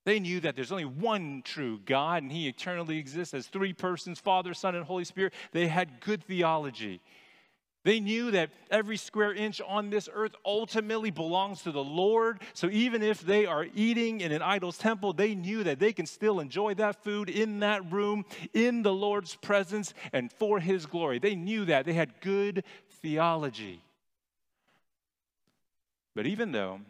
They 0.04 0.20
knew 0.20 0.40
that 0.40 0.56
there's 0.56 0.72
only 0.72 0.86
one 0.86 1.42
true 1.44 1.80
God 1.84 2.22
and 2.22 2.32
He 2.32 2.48
eternally 2.48 2.96
exists 2.96 3.34
as 3.34 3.46
three 3.46 3.74
persons 3.74 4.18
Father, 4.18 4.54
Son, 4.54 4.74
and 4.74 4.84
Holy 4.84 5.04
Spirit. 5.04 5.34
They 5.52 5.66
had 5.66 6.00
good 6.00 6.24
theology. 6.24 7.02
They 7.84 8.00
knew 8.00 8.32
that 8.32 8.50
every 8.70 8.96
square 8.96 9.32
inch 9.32 9.60
on 9.66 9.88
this 9.88 10.08
earth 10.12 10.34
ultimately 10.44 11.10
belongs 11.10 11.62
to 11.62 11.72
the 11.72 11.82
Lord. 11.82 12.40
So 12.52 12.68
even 12.70 13.02
if 13.02 13.20
they 13.20 13.46
are 13.46 13.66
eating 13.74 14.20
in 14.20 14.32
an 14.32 14.42
idol's 14.42 14.78
temple, 14.78 15.12
they 15.12 15.34
knew 15.34 15.62
that 15.64 15.78
they 15.78 15.92
can 15.92 16.06
still 16.06 16.40
enjoy 16.40 16.74
that 16.74 17.02
food 17.04 17.30
in 17.30 17.60
that 17.60 17.90
room, 17.90 18.24
in 18.52 18.82
the 18.82 18.92
Lord's 18.92 19.36
presence, 19.36 19.94
and 20.12 20.30
for 20.32 20.58
His 20.58 20.86
glory. 20.86 21.18
They 21.18 21.36
knew 21.36 21.64
that. 21.66 21.86
They 21.86 21.92
had 21.92 22.20
good 22.20 22.64
theology. 23.00 23.80
But 26.14 26.26
even 26.26 26.50
though, 26.50 26.80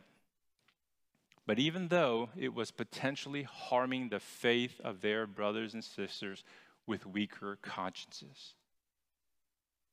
but 1.47 1.59
even 1.59 1.89
though 1.89 2.31
it 2.37 2.55
was 2.55 2.71
potentially 2.71 3.43
harming 3.43 4.09
the 4.09 4.21
faith 4.21 4.81
of 4.83 5.03
their 5.03 5.27
brothers 5.27 5.75
and 5.75 5.85
sisters 5.85 6.45
with 6.87 7.05
weaker 7.07 7.59
consciences, 7.61 8.55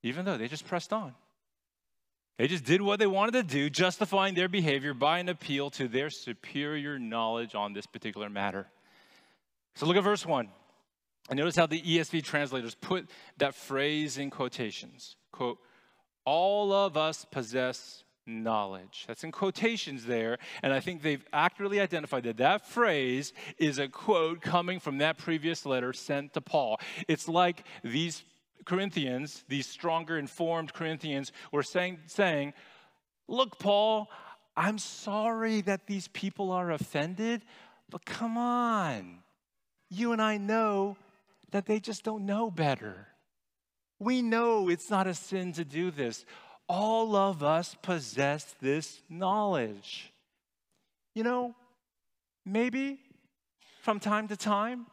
even 0.06 0.24
though 0.24 0.38
they 0.38 0.48
just 0.48 0.68
pressed 0.68 0.94
on. 0.94 1.16
They 2.38 2.48
just 2.48 2.64
did 2.64 2.82
what 2.82 3.00
they 3.00 3.08
wanted 3.08 3.32
to 3.34 3.44
do, 3.44 3.70
justifying 3.70 4.36
their 4.36 4.48
behavior 4.48 4.94
by 4.94 5.20
an 5.20 5.30
appeal 5.30 5.70
to 5.72 5.88
their 5.88 6.10
superior 6.10 7.00
knowledge 7.00 7.56
on 7.56 7.74
this 7.74 7.88
particular 7.88 8.30
matter. 8.30 8.68
So 9.76 9.86
look 9.86 9.98
at 9.98 10.04
verse 10.04 10.26
1. 10.26 10.48
And 11.30 11.40
notice 11.40 11.56
how 11.56 11.66
the 11.66 11.82
ESV 11.82 12.24
translators 12.24 12.76
put 12.76 13.10
that 13.38 13.56
phrase 13.56 14.18
in 14.18 14.30
quotations. 14.30 15.16
Quote, 15.32 15.58
all 16.24 16.72
of 16.72 16.98
us 16.98 17.26
possess 17.26 18.04
knowledge. 18.28 19.06
That's 19.08 19.24
in 19.24 19.32
quotations 19.32 20.06
there, 20.06 20.38
and 20.62 20.72
I 20.72 20.82
think 20.82 21.02
they've 21.02 21.26
accurately 21.34 21.80
identified 21.80 22.24
that 22.24 22.38
that 22.38 22.68
phrase 22.68 23.34
is 23.58 23.80
a 23.80 23.88
quote 23.88 24.42
coming 24.42 24.80
from 24.80 25.00
that 25.00 25.18
previous 25.18 25.66
letter 25.66 25.94
sent 25.94 26.34
to 26.34 26.42
Paul. 26.42 26.80
It's 27.08 27.28
like 27.28 27.64
these 27.84 28.24
Corinthians, 28.66 29.44
these 29.48 29.68
stronger 29.68 30.18
informed 30.18 30.74
Corinthians, 30.74 31.32
were 31.52 31.64
saying, 31.64 32.00
saying, 32.08 32.54
Look, 33.28 33.60
Paul, 33.60 34.10
I'm 34.58 34.78
sorry 34.78 35.62
that 35.62 35.88
these 35.88 36.08
people 36.10 36.52
are 36.52 36.72
offended, 36.72 37.44
but 37.90 38.06
come 38.06 38.38
on. 38.38 39.20
You 39.90 40.12
and 40.12 40.22
I 40.22 40.38
know 40.38 40.98
that 41.52 41.66
they 41.66 41.80
just 41.80 42.04
don't 42.04 42.26
know 42.26 42.50
better. 42.50 43.08
We 44.00 44.22
know 44.22 44.70
it's 44.70 44.90
not 44.90 45.08
a 45.08 45.14
sin 45.14 45.54
to 45.54 45.66
do 45.66 45.92
this. 45.92 46.26
All 46.68 47.16
of 47.16 47.44
us 47.44 47.76
possess 47.82 48.56
this 48.62 49.02
knowledge. 49.10 50.12
You 51.14 51.24
know, 51.24 51.56
maybe 52.46 53.00
from 53.82 54.00
time 54.00 54.28
to 54.30 54.38
time, 54.38 54.88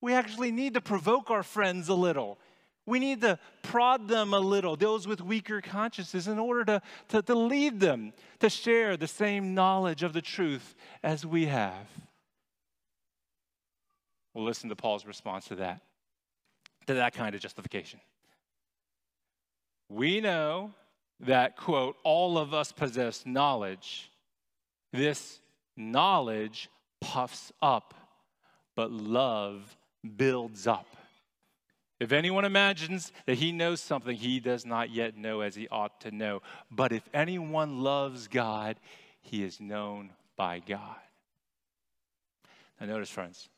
we 0.00 0.12
actually 0.12 0.50
need 0.50 0.74
to 0.74 0.80
provoke 0.80 1.30
our 1.30 1.42
friends 1.42 1.88
a 1.88 1.94
little 1.94 2.38
we 2.86 2.98
need 2.98 3.20
to 3.20 3.38
prod 3.62 4.08
them 4.08 4.34
a 4.34 4.40
little, 4.40 4.76
those 4.76 5.06
with 5.06 5.20
weaker 5.20 5.60
consciences, 5.60 6.26
in 6.26 6.38
order 6.38 6.64
to, 6.64 6.82
to, 7.08 7.22
to 7.22 7.34
lead 7.34 7.78
them 7.78 8.12
to 8.40 8.50
share 8.50 8.96
the 8.96 9.06
same 9.06 9.54
knowledge 9.54 10.02
of 10.02 10.12
the 10.12 10.22
truth 10.22 10.74
as 11.02 11.24
we 11.24 11.46
have. 11.46 11.86
We'll 14.34 14.44
listen 14.44 14.68
to 14.70 14.76
Paul's 14.76 15.06
response 15.06 15.46
to 15.48 15.56
that, 15.56 15.82
to 16.86 16.94
that 16.94 17.14
kind 17.14 17.34
of 17.34 17.40
justification. 17.40 18.00
We 19.88 20.20
know 20.20 20.72
that, 21.20 21.56
quote, 21.56 21.96
all 22.02 22.38
of 22.38 22.52
us 22.52 22.72
possess 22.72 23.24
knowledge. 23.24 24.10
This 24.92 25.38
knowledge 25.76 26.68
puffs 27.00 27.52
up, 27.60 27.94
but 28.74 28.90
love 28.90 29.76
builds 30.16 30.66
up. 30.66 30.86
If 32.02 32.10
anyone 32.10 32.44
imagines 32.44 33.12
that 33.26 33.36
he 33.36 33.52
knows 33.52 33.80
something, 33.80 34.16
he 34.16 34.40
does 34.40 34.66
not 34.66 34.90
yet 34.90 35.16
know 35.16 35.40
as 35.40 35.54
he 35.54 35.68
ought 35.68 36.00
to 36.00 36.10
know. 36.10 36.42
But 36.68 36.90
if 36.90 37.08
anyone 37.14 37.78
loves 37.78 38.26
God, 38.26 38.74
he 39.20 39.44
is 39.44 39.60
known 39.60 40.10
by 40.36 40.58
God. 40.58 40.96
Now, 42.80 42.86
notice, 42.86 43.08
friends, 43.08 43.48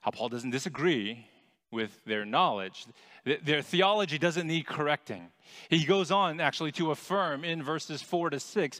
how 0.00 0.10
Paul 0.10 0.28
doesn't 0.28 0.50
disagree 0.50 1.26
with 1.70 1.98
their 2.04 2.26
knowledge. 2.26 2.84
Their 3.24 3.62
theology 3.62 4.18
doesn't 4.18 4.46
need 4.46 4.66
correcting. 4.66 5.28
He 5.70 5.86
goes 5.86 6.10
on 6.10 6.38
actually 6.38 6.72
to 6.72 6.90
affirm 6.90 7.44
in 7.44 7.62
verses 7.62 8.02
four 8.02 8.28
to 8.28 8.38
six, 8.38 8.78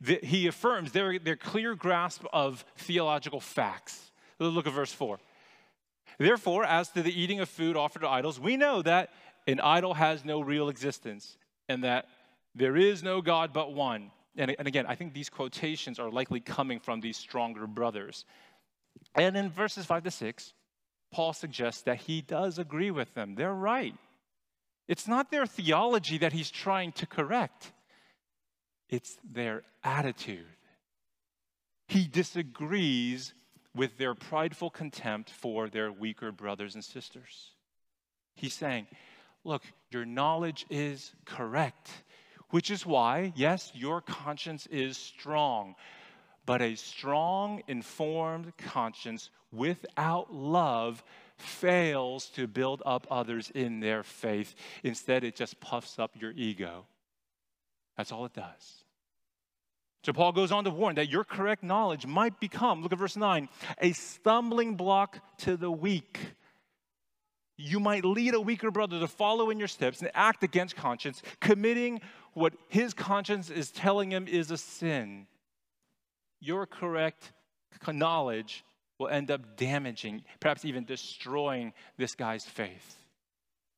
that 0.00 0.24
he 0.24 0.46
affirms 0.46 0.92
their, 0.92 1.18
their 1.18 1.36
clear 1.36 1.74
grasp 1.74 2.24
of 2.32 2.64
theological 2.78 3.40
facts. 3.40 4.10
Look 4.38 4.66
at 4.66 4.72
verse 4.72 4.92
four. 4.92 5.18
Therefore, 6.18 6.64
as 6.64 6.88
to 6.90 7.02
the 7.02 7.20
eating 7.20 7.40
of 7.40 7.48
food 7.48 7.76
offered 7.76 8.00
to 8.00 8.08
idols, 8.08 8.38
we 8.38 8.56
know 8.56 8.82
that 8.82 9.10
an 9.46 9.60
idol 9.60 9.94
has 9.94 10.24
no 10.24 10.40
real 10.40 10.68
existence 10.68 11.36
and 11.68 11.84
that 11.84 12.06
there 12.54 12.76
is 12.76 13.02
no 13.02 13.20
God 13.20 13.52
but 13.52 13.72
one. 13.72 14.10
And, 14.36 14.54
and 14.58 14.66
again, 14.68 14.86
I 14.86 14.94
think 14.94 15.12
these 15.12 15.28
quotations 15.28 15.98
are 15.98 16.10
likely 16.10 16.40
coming 16.40 16.80
from 16.80 17.00
these 17.00 17.16
stronger 17.16 17.66
brothers. 17.66 18.24
And 19.14 19.36
in 19.36 19.50
verses 19.50 19.86
5 19.86 20.04
to 20.04 20.10
6, 20.10 20.52
Paul 21.12 21.32
suggests 21.32 21.82
that 21.82 21.98
he 21.98 22.20
does 22.20 22.58
agree 22.58 22.90
with 22.90 23.14
them. 23.14 23.34
They're 23.34 23.54
right. 23.54 23.94
It's 24.88 25.08
not 25.08 25.30
their 25.30 25.46
theology 25.46 26.18
that 26.18 26.32
he's 26.32 26.50
trying 26.50 26.92
to 26.92 27.06
correct, 27.06 27.72
it's 28.88 29.16
their 29.24 29.62
attitude. 29.82 30.46
He 31.88 32.06
disagrees 32.06 33.34
with 33.74 33.98
their 33.98 34.14
prideful 34.14 34.70
contempt 34.70 35.30
for 35.30 35.68
their 35.68 35.90
weaker 35.90 36.32
brothers 36.32 36.74
and 36.74 36.84
sisters. 36.84 37.50
He's 38.34 38.54
saying, 38.54 38.86
Look, 39.44 39.62
your 39.90 40.06
knowledge 40.06 40.64
is 40.70 41.12
correct, 41.26 41.90
which 42.50 42.70
is 42.70 42.86
why, 42.86 43.32
yes, 43.36 43.70
your 43.74 44.00
conscience 44.00 44.66
is 44.70 44.96
strong. 44.96 45.74
But 46.46 46.62
a 46.62 46.74
strong, 46.76 47.62
informed 47.68 48.56
conscience 48.56 49.30
without 49.52 50.32
love 50.32 51.04
fails 51.36 52.26
to 52.30 52.46
build 52.46 52.82
up 52.86 53.06
others 53.10 53.50
in 53.54 53.80
their 53.80 54.02
faith. 54.02 54.54
Instead, 54.82 55.24
it 55.24 55.36
just 55.36 55.60
puffs 55.60 55.98
up 55.98 56.12
your 56.20 56.32
ego. 56.32 56.86
That's 57.96 58.12
all 58.12 58.24
it 58.24 58.34
does. 58.34 58.83
So 60.04 60.12
Paul 60.12 60.32
goes 60.32 60.52
on 60.52 60.64
to 60.64 60.70
warn 60.70 60.96
that 60.96 61.08
your 61.08 61.24
correct 61.24 61.62
knowledge 61.62 62.06
might 62.06 62.38
become, 62.38 62.82
look 62.82 62.92
at 62.92 62.98
verse 62.98 63.16
9, 63.16 63.48
a 63.80 63.92
stumbling 63.92 64.74
block 64.74 65.18
to 65.38 65.56
the 65.56 65.70
weak. 65.70 66.18
You 67.56 67.80
might 67.80 68.04
lead 68.04 68.34
a 68.34 68.40
weaker 68.40 68.70
brother 68.70 69.00
to 69.00 69.08
follow 69.08 69.48
in 69.48 69.58
your 69.58 69.68
steps 69.68 70.00
and 70.00 70.10
act 70.12 70.42
against 70.42 70.76
conscience, 70.76 71.22
committing 71.40 72.02
what 72.34 72.52
his 72.68 72.92
conscience 72.92 73.48
is 73.48 73.70
telling 73.70 74.10
him 74.12 74.28
is 74.28 74.50
a 74.50 74.58
sin. 74.58 75.26
Your 76.38 76.66
correct 76.66 77.32
knowledge 77.90 78.62
will 78.98 79.08
end 79.08 79.30
up 79.30 79.56
damaging, 79.56 80.24
perhaps 80.38 80.66
even 80.66 80.84
destroying 80.84 81.72
this 81.96 82.14
guy's 82.14 82.44
faith. 82.44 82.98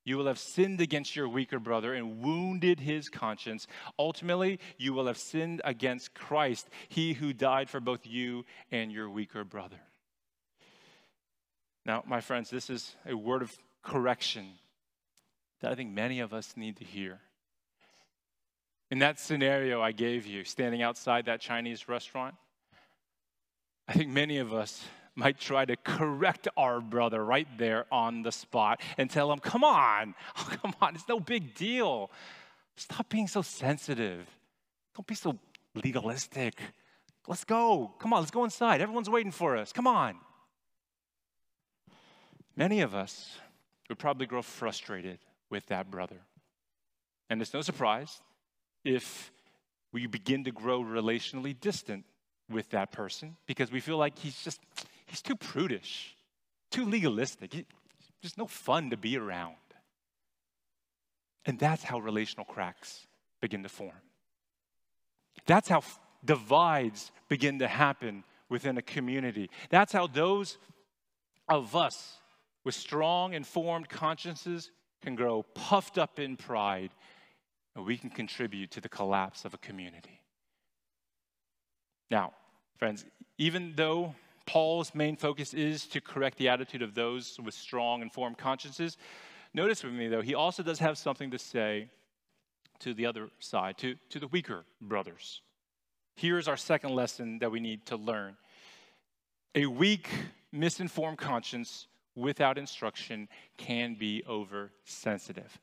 You 0.06 0.16
will 0.16 0.28
have 0.28 0.38
sinned 0.38 0.80
against 0.80 1.16
your 1.16 1.28
weaker 1.28 1.58
brother 1.58 1.92
and 1.92 2.22
wounded 2.22 2.78
his 2.78 3.08
conscience. 3.08 3.66
Ultimately, 3.98 4.60
you 4.78 4.92
will 4.92 5.08
have 5.08 5.18
sinned 5.18 5.60
against 5.64 6.14
Christ, 6.14 6.70
he 6.88 7.12
who 7.12 7.32
died 7.32 7.68
for 7.68 7.80
both 7.80 8.06
you 8.06 8.44
and 8.70 8.92
your 8.92 9.10
weaker 9.10 9.42
brother. 9.42 9.80
Now, 11.84 12.04
my 12.06 12.20
friends, 12.20 12.50
this 12.50 12.70
is 12.70 12.94
a 13.04 13.16
word 13.16 13.42
of 13.42 13.58
correction 13.82 14.52
that 15.60 15.72
I 15.72 15.74
think 15.74 15.92
many 15.92 16.20
of 16.20 16.32
us 16.32 16.54
need 16.56 16.76
to 16.76 16.84
hear. 16.84 17.18
In 18.92 19.00
that 19.00 19.18
scenario 19.18 19.82
I 19.82 19.90
gave 19.90 20.24
you, 20.24 20.44
standing 20.44 20.82
outside 20.82 21.24
that 21.24 21.40
Chinese 21.40 21.88
restaurant, 21.88 22.36
I 23.88 23.94
think 23.94 24.10
many 24.10 24.38
of 24.38 24.54
us 24.54 24.84
might 25.16 25.40
try 25.40 25.64
to 25.64 25.76
correct 25.76 26.46
our 26.56 26.80
brother 26.80 27.24
right 27.24 27.48
there 27.58 27.86
on 27.90 28.22
the 28.22 28.30
spot 28.30 28.80
and 28.98 29.10
tell 29.10 29.32
him, 29.32 29.38
come 29.38 29.64
on, 29.64 30.14
oh, 30.38 30.48
come 30.62 30.74
on, 30.80 30.94
it's 30.94 31.08
no 31.08 31.18
big 31.18 31.54
deal. 31.54 32.10
Stop 32.76 33.08
being 33.08 33.26
so 33.26 33.42
sensitive. 33.42 34.28
Don't 34.94 35.06
be 35.06 35.14
so 35.14 35.38
legalistic. 35.74 36.60
Let's 37.26 37.44
go. 37.44 37.92
Come 37.98 38.12
on, 38.12 38.20
let's 38.20 38.30
go 38.30 38.44
inside. 38.44 38.80
Everyone's 38.80 39.10
waiting 39.10 39.32
for 39.32 39.56
us. 39.56 39.72
Come 39.72 39.86
on. 39.86 40.16
Many 42.54 42.80
of 42.82 42.94
us 42.94 43.38
would 43.88 43.98
probably 43.98 44.26
grow 44.26 44.42
frustrated 44.42 45.18
with 45.50 45.66
that 45.66 45.90
brother. 45.90 46.20
And 47.28 47.40
it's 47.40 47.52
no 47.52 47.62
surprise 47.62 48.20
if 48.84 49.32
we 49.92 50.06
begin 50.06 50.44
to 50.44 50.52
grow 50.52 50.82
relationally 50.82 51.58
distant 51.58 52.04
with 52.48 52.70
that 52.70 52.92
person 52.92 53.36
because 53.46 53.72
we 53.72 53.80
feel 53.80 53.98
like 53.98 54.18
he's 54.18 54.40
just 54.42 54.60
he's 55.06 55.22
too 55.22 55.36
prudish, 55.36 56.16
too 56.70 56.84
legalistic. 56.84 57.52
He, 57.52 57.66
just 58.22 58.38
no 58.38 58.46
fun 58.46 58.90
to 58.90 58.96
be 58.96 59.16
around. 59.16 59.54
And 61.44 61.58
that's 61.58 61.84
how 61.84 62.00
relational 62.00 62.44
cracks 62.44 63.06
begin 63.40 63.62
to 63.62 63.68
form. 63.68 63.92
That's 65.46 65.68
how 65.68 65.82
divides 66.24 67.12
begin 67.28 67.60
to 67.60 67.68
happen 67.68 68.24
within 68.48 68.78
a 68.78 68.82
community. 68.82 69.50
That's 69.70 69.92
how 69.92 70.06
those 70.08 70.58
of 71.48 71.76
us 71.76 72.18
with 72.64 72.74
strong, 72.74 73.32
informed 73.32 73.88
consciences 73.88 74.72
can 75.02 75.14
grow 75.14 75.44
puffed 75.54 75.98
up 75.98 76.18
in 76.18 76.36
pride, 76.36 76.90
and 77.76 77.86
we 77.86 77.96
can 77.96 78.10
contribute 78.10 78.72
to 78.72 78.80
the 78.80 78.88
collapse 78.88 79.44
of 79.44 79.54
a 79.54 79.58
community. 79.58 80.20
Now, 82.10 82.32
friends, 82.76 83.04
even 83.38 83.74
though 83.76 84.16
Paul's 84.46 84.94
main 84.94 85.16
focus 85.16 85.52
is 85.52 85.86
to 85.88 86.00
correct 86.00 86.38
the 86.38 86.48
attitude 86.48 86.82
of 86.82 86.94
those 86.94 87.38
with 87.42 87.54
strong, 87.54 88.00
informed 88.00 88.38
consciences. 88.38 88.96
Notice 89.52 89.82
with 89.82 89.92
me, 89.92 90.08
though, 90.08 90.22
he 90.22 90.34
also 90.34 90.62
does 90.62 90.78
have 90.78 90.96
something 90.96 91.30
to 91.32 91.38
say 91.38 91.90
to 92.80 92.94
the 92.94 93.06
other 93.06 93.28
side, 93.38 93.78
to, 93.78 93.96
to 94.10 94.18
the 94.18 94.28
weaker 94.28 94.64
brothers. 94.80 95.40
Here's 96.14 96.48
our 96.48 96.56
second 96.56 96.94
lesson 96.94 97.38
that 97.40 97.50
we 97.50 97.60
need 97.60 97.86
to 97.86 97.96
learn 97.96 98.36
a 99.54 99.66
weak, 99.66 100.08
misinformed 100.52 101.16
conscience 101.16 101.86
without 102.14 102.58
instruction 102.58 103.28
can 103.56 103.94
be 103.94 104.22
oversensitive. 104.28 105.58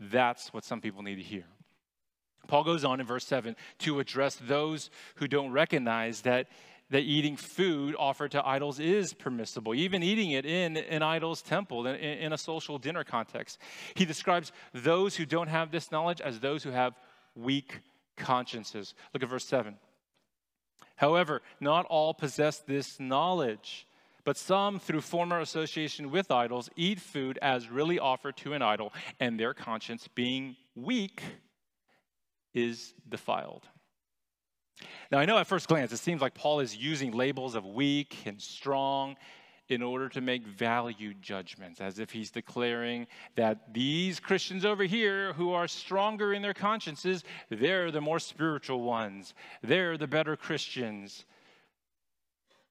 That's 0.00 0.52
what 0.52 0.64
some 0.64 0.80
people 0.80 1.02
need 1.02 1.16
to 1.16 1.22
hear. 1.22 1.44
Paul 2.46 2.64
goes 2.64 2.84
on 2.84 3.00
in 3.00 3.06
verse 3.06 3.26
7 3.26 3.56
to 3.80 4.00
address 4.00 4.36
those 4.36 4.90
who 5.16 5.28
don't 5.28 5.52
recognize 5.52 6.22
that 6.22 6.48
that 6.90 7.00
eating 7.00 7.36
food 7.36 7.94
offered 7.98 8.32
to 8.32 8.46
idols 8.46 8.78
is 8.78 9.14
permissible, 9.14 9.74
even 9.74 10.02
eating 10.02 10.30
it 10.30 10.44
in 10.44 10.76
an 10.76 11.02
idol's 11.02 11.42
temple, 11.42 11.86
in, 11.86 11.96
in 11.96 12.32
a 12.32 12.38
social 12.38 12.78
dinner 12.78 13.04
context. 13.04 13.58
He 13.94 14.04
describes 14.04 14.52
those 14.72 15.16
who 15.16 15.26
don't 15.26 15.48
have 15.48 15.70
this 15.70 15.90
knowledge 15.90 16.20
as 16.20 16.40
those 16.40 16.62
who 16.62 16.70
have 16.70 16.94
weak 17.34 17.80
consciences. 18.16 18.94
Look 19.12 19.22
at 19.22 19.28
verse 19.28 19.46
7. 19.46 19.76
However, 20.96 21.42
not 21.60 21.86
all 21.86 22.14
possess 22.14 22.58
this 22.60 23.00
knowledge, 23.00 23.86
but 24.24 24.36
some, 24.36 24.78
through 24.78 25.00
former 25.00 25.40
association 25.40 26.10
with 26.10 26.30
idols, 26.30 26.70
eat 26.76 27.00
food 27.00 27.38
as 27.42 27.68
really 27.68 27.98
offered 27.98 28.36
to 28.38 28.52
an 28.52 28.62
idol, 28.62 28.92
and 29.20 29.38
their 29.38 29.54
conscience, 29.54 30.08
being 30.14 30.56
weak, 30.74 31.22
is 32.54 32.94
defiled. 33.08 33.68
Now, 35.10 35.18
I 35.18 35.24
know 35.24 35.38
at 35.38 35.46
first 35.46 35.68
glance 35.68 35.92
it 35.92 35.98
seems 35.98 36.20
like 36.20 36.34
Paul 36.34 36.60
is 36.60 36.76
using 36.76 37.12
labels 37.12 37.54
of 37.54 37.64
weak 37.64 38.16
and 38.26 38.40
strong 38.40 39.16
in 39.68 39.82
order 39.82 40.08
to 40.10 40.20
make 40.20 40.46
value 40.46 41.14
judgments, 41.14 41.80
as 41.80 41.98
if 41.98 42.10
he's 42.10 42.30
declaring 42.30 43.06
that 43.34 43.72
these 43.72 44.20
Christians 44.20 44.64
over 44.64 44.84
here 44.84 45.32
who 45.34 45.52
are 45.52 45.66
stronger 45.66 46.34
in 46.34 46.42
their 46.42 46.52
consciences, 46.52 47.24
they're 47.48 47.90
the 47.90 48.00
more 48.00 48.18
spiritual 48.18 48.82
ones, 48.82 49.32
they're 49.62 49.96
the 49.96 50.06
better 50.06 50.36
Christians. 50.36 51.24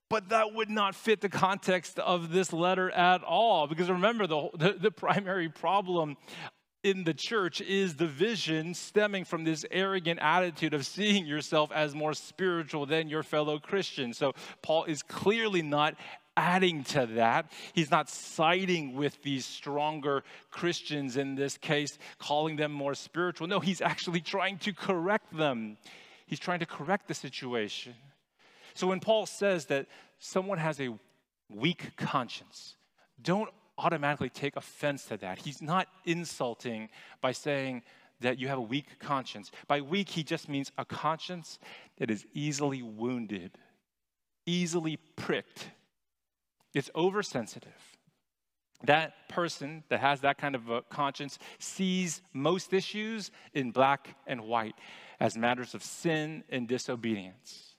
But 0.09 0.29
that 0.29 0.53
would 0.53 0.69
not 0.69 0.93
fit 0.93 1.21
the 1.21 1.29
context 1.29 1.97
of 1.97 2.31
this 2.31 2.53
letter 2.53 2.91
at 2.91 3.23
all, 3.23 3.65
because 3.65 3.89
remember, 3.89 4.27
the, 4.27 4.49
the, 4.57 4.73
the 4.73 4.91
primary 4.91 5.49
problem 5.49 6.17
in 6.83 7.05
the 7.05 7.13
church 7.13 7.61
is 7.61 7.95
the 7.95 8.07
vision 8.07 8.73
stemming 8.73 9.23
from 9.23 9.45
this 9.45 9.65
arrogant 9.71 10.19
attitude 10.21 10.73
of 10.73 10.85
seeing 10.85 11.25
yourself 11.25 11.71
as 11.71 11.95
more 11.95 12.13
spiritual 12.13 12.85
than 12.85 13.07
your 13.07 13.23
fellow 13.23 13.57
Christians. 13.57 14.17
So 14.17 14.33
Paul 14.61 14.83
is 14.85 15.01
clearly 15.01 15.61
not 15.61 15.95
adding 16.35 16.83
to 16.83 17.05
that. 17.05 17.51
He's 17.73 17.91
not 17.91 18.09
siding 18.09 18.95
with 18.95 19.21
these 19.23 19.45
stronger 19.45 20.23
Christians 20.51 21.15
in 21.15 21.35
this 21.35 21.57
case, 21.57 21.97
calling 22.19 22.57
them 22.57 22.71
more 22.71 22.95
spiritual. 22.95 23.47
No, 23.47 23.59
he's 23.59 23.81
actually 23.81 24.21
trying 24.21 24.57
to 24.59 24.73
correct 24.73 25.35
them. 25.35 25.77
He's 26.25 26.39
trying 26.39 26.59
to 26.59 26.65
correct 26.65 27.07
the 27.07 27.13
situation. 27.13 27.93
So 28.73 28.87
when 28.87 28.99
Paul 28.99 29.25
says 29.25 29.67
that 29.67 29.87
someone 30.19 30.57
has 30.57 30.81
a 30.81 30.89
weak 31.49 31.95
conscience, 31.95 32.75
don't 33.21 33.49
automatically 33.77 34.29
take 34.29 34.55
offense 34.55 35.05
to 35.05 35.17
that. 35.17 35.39
He's 35.39 35.61
not 35.61 35.87
insulting 36.05 36.89
by 37.21 37.31
saying 37.31 37.83
that 38.21 38.39
you 38.39 38.47
have 38.47 38.57
a 38.57 38.61
weak 38.61 38.99
conscience. 38.99 39.51
By 39.67 39.81
weak, 39.81 40.09
he 40.09 40.23
just 40.23 40.47
means 40.47 40.71
a 40.77 40.85
conscience 40.85 41.59
that 41.97 42.09
is 42.09 42.25
easily 42.33 42.81
wounded, 42.81 43.51
easily 44.45 44.97
pricked. 45.15 45.67
It's 46.73 46.89
oversensitive. 46.95 47.71
That 48.85 49.29
person 49.29 49.83
that 49.89 50.01
has 50.01 50.21
that 50.21 50.37
kind 50.37 50.55
of 50.55 50.69
a 50.69 50.81
conscience 50.83 51.39
sees 51.57 52.21
most 52.33 52.73
issues 52.73 53.31
in 53.53 53.71
black 53.71 54.15
and 54.27 54.41
white 54.41 54.75
as 55.19 55.37
matters 55.37 55.73
of 55.73 55.81
sin 55.83 56.43
and 56.49 56.67
disobedience. 56.67 57.72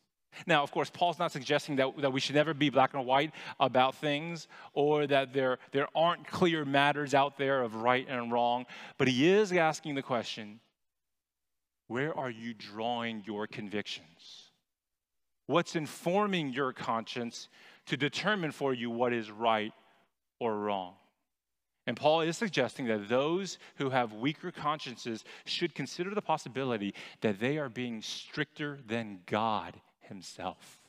Now, 0.47 0.63
of 0.63 0.71
course, 0.71 0.91
Paul's 0.91 1.19
not 1.19 1.33
suggesting 1.33 1.77
that, 1.77 1.97
that 1.99 2.13
we 2.13 2.21
should 2.21 2.35
never 2.35 2.55
be 2.55 2.71
black 2.71 2.95
and 2.95 3.07
white 3.07 3.33
about 3.61 3.95
things 3.95 4.49
or 4.73 5.07
that 5.07 5.33
there, 5.33 5.59
there 5.73 5.89
aren't 5.95 6.27
clear 6.27 6.65
matters 6.65 7.15
out 7.15 7.39
there 7.39 7.63
of 7.63 7.75
right 7.77 8.07
and 8.09 8.33
wrong, 8.33 8.67
but 8.99 9.09
he 9.09 9.29
is 9.29 9.53
asking 9.53 9.95
the 9.95 10.03
question 10.03 10.61
where 11.87 12.17
are 12.17 12.31
you 12.31 12.55
drawing 12.55 13.23
your 13.27 13.47
convictions? 13.47 14.51
What's 15.47 15.77
informing 15.77 16.53
your 16.53 16.73
conscience 16.73 17.49
to 17.87 17.97
determine 17.97 18.53
for 18.53 18.73
you 18.73 18.91
what 18.91 19.13
is 19.13 19.31
right 19.31 19.73
or 20.41 20.59
wrong? 20.59 20.95
And 21.87 21.97
Paul 21.97 22.23
is 22.23 22.39
suggesting 22.39 22.87
that 22.87 23.09
those 23.11 23.59
who 23.77 23.91
have 23.91 24.15
weaker 24.15 24.51
consciences 24.51 25.23
should 25.45 25.75
consider 25.75 26.15
the 26.15 26.23
possibility 26.23 26.95
that 27.21 27.39
they 27.39 27.59
are 27.59 27.69
being 27.69 28.01
stricter 28.01 28.79
than 28.87 29.21
God 29.27 29.79
himself. 30.09 30.81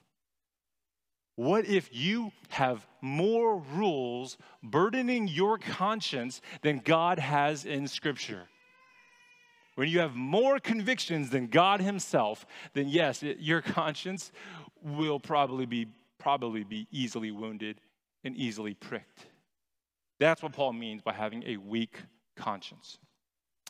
What 1.35 1.65
if 1.65 1.89
you 1.91 2.31
have 2.49 2.87
more 3.01 3.57
rules 3.73 4.37
burdening 4.63 5.27
your 5.27 5.57
conscience 5.57 6.41
than 6.61 6.79
God 6.79 7.19
has 7.19 7.65
in 7.65 7.87
Scripture? 7.87 8.47
When 9.75 9.89
you 9.89 9.99
have 9.99 10.15
more 10.15 10.59
convictions 10.59 11.29
than 11.29 11.47
God 11.47 11.81
Himself, 11.81 12.45
then 12.73 12.87
yes, 12.87 13.21
it, 13.21 13.39
your 13.39 13.61
conscience 13.61 14.31
will 14.81 15.19
probably 15.19 15.65
be, 15.65 15.87
probably 16.17 16.63
be 16.63 16.87
easily 16.91 17.31
wounded 17.31 17.81
and 18.23 18.37
easily 18.37 18.73
pricked. 18.73 19.25
That's 20.19 20.41
what 20.41 20.53
Paul 20.53 20.71
means 20.71 21.01
by 21.01 21.11
having 21.11 21.43
a 21.43 21.57
weak 21.57 21.97
conscience. 22.37 22.97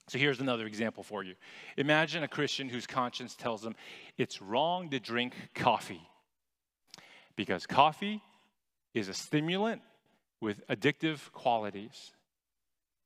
So 0.08 0.20
here's 0.20 0.40
another 0.40 0.66
example 0.68 1.04
for 1.04 1.24
you. 1.24 1.34
Imagine 1.78 2.24
a 2.24 2.28
Christian 2.28 2.70
whose 2.70 2.86
conscience 2.86 3.36
tells 3.36 3.62
them 3.62 3.76
it's 4.18 4.42
wrong 4.42 4.90
to 4.90 5.00
drink 5.00 5.34
coffee 5.56 6.08
because 7.36 7.66
coffee 7.66 8.22
is 8.94 9.10
a 9.10 9.14
stimulant 9.14 9.82
with 10.42 10.66
addictive 10.68 11.32
qualities. 11.32 12.12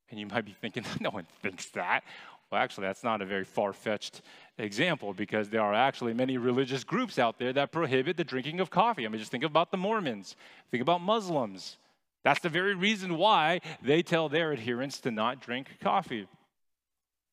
And 0.10 0.20
you 0.20 0.28
might 0.28 0.46
be 0.46 0.52
thinking, 0.52 0.84
no 1.00 1.10
one 1.10 1.28
thinks 1.42 1.68
that. 1.72 2.04
Well, 2.52 2.60
actually, 2.62 2.88
that's 2.88 3.04
not 3.04 3.22
a 3.22 3.26
very 3.26 3.44
far 3.44 3.74
fetched 3.74 4.22
example 4.58 5.14
because 5.14 5.50
there 5.50 5.62
are 5.62 5.74
actually 5.74 6.14
many 6.14 6.38
religious 6.38 6.84
groups 6.84 7.20
out 7.20 7.38
there 7.38 7.54
that 7.54 7.72
prohibit 7.72 8.18
the 8.18 8.24
drinking 8.24 8.60
of 8.60 8.70
coffee. 8.72 9.06
I 9.06 9.10
mean, 9.10 9.20
just 9.20 9.32
think 9.32 9.44
about 9.44 9.72
the 9.72 9.78
Mormons, 9.78 10.36
think 10.72 10.82
about 10.82 11.00
Muslims. 11.02 11.78
That's 12.24 12.42
the 12.42 12.50
very 12.50 12.76
reason 12.76 13.18
why 13.18 13.62
they 13.82 14.02
tell 14.02 14.30
their 14.30 14.52
adherents 14.52 15.00
to 15.02 15.12
not 15.12 15.42
drink 15.42 15.78
coffee. 15.82 16.28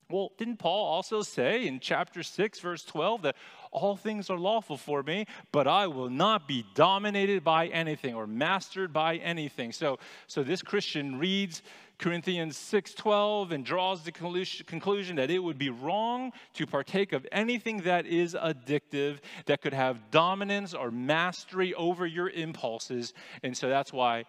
Well, 0.08 0.30
didn't 0.38 0.58
Paul 0.58 0.86
also 0.86 1.22
say 1.22 1.66
in 1.66 1.80
chapter 1.80 2.22
6, 2.22 2.60
verse 2.60 2.84
12, 2.84 3.22
that 3.22 3.36
all 3.72 3.96
things 3.96 4.30
are 4.30 4.38
lawful 4.38 4.76
for 4.76 5.02
me, 5.02 5.26
but 5.50 5.66
I 5.66 5.88
will 5.88 6.10
not 6.10 6.46
be 6.46 6.64
dominated 6.74 7.42
by 7.42 7.66
anything 7.66 8.14
or 8.14 8.26
mastered 8.26 8.92
by 8.92 9.16
anything? 9.16 9.72
So, 9.72 9.98
so 10.28 10.44
this 10.44 10.62
Christian 10.62 11.18
reads 11.18 11.62
Corinthians 11.98 12.56
6:12 12.56 13.50
and 13.50 13.64
draws 13.64 14.04
the 14.04 14.12
conclusion 14.12 15.16
that 15.16 15.30
it 15.30 15.38
would 15.38 15.58
be 15.58 15.70
wrong 15.70 16.32
to 16.52 16.66
partake 16.66 17.12
of 17.12 17.26
anything 17.32 17.78
that 17.78 18.06
is 18.06 18.34
addictive 18.34 19.18
that 19.46 19.60
could 19.60 19.72
have 19.72 20.10
dominance 20.10 20.74
or 20.74 20.90
mastery 20.90 21.74
over 21.74 22.06
your 22.06 22.28
impulses. 22.30 23.14
And 23.42 23.56
so 23.56 23.68
that's 23.68 23.92
why 23.92 24.26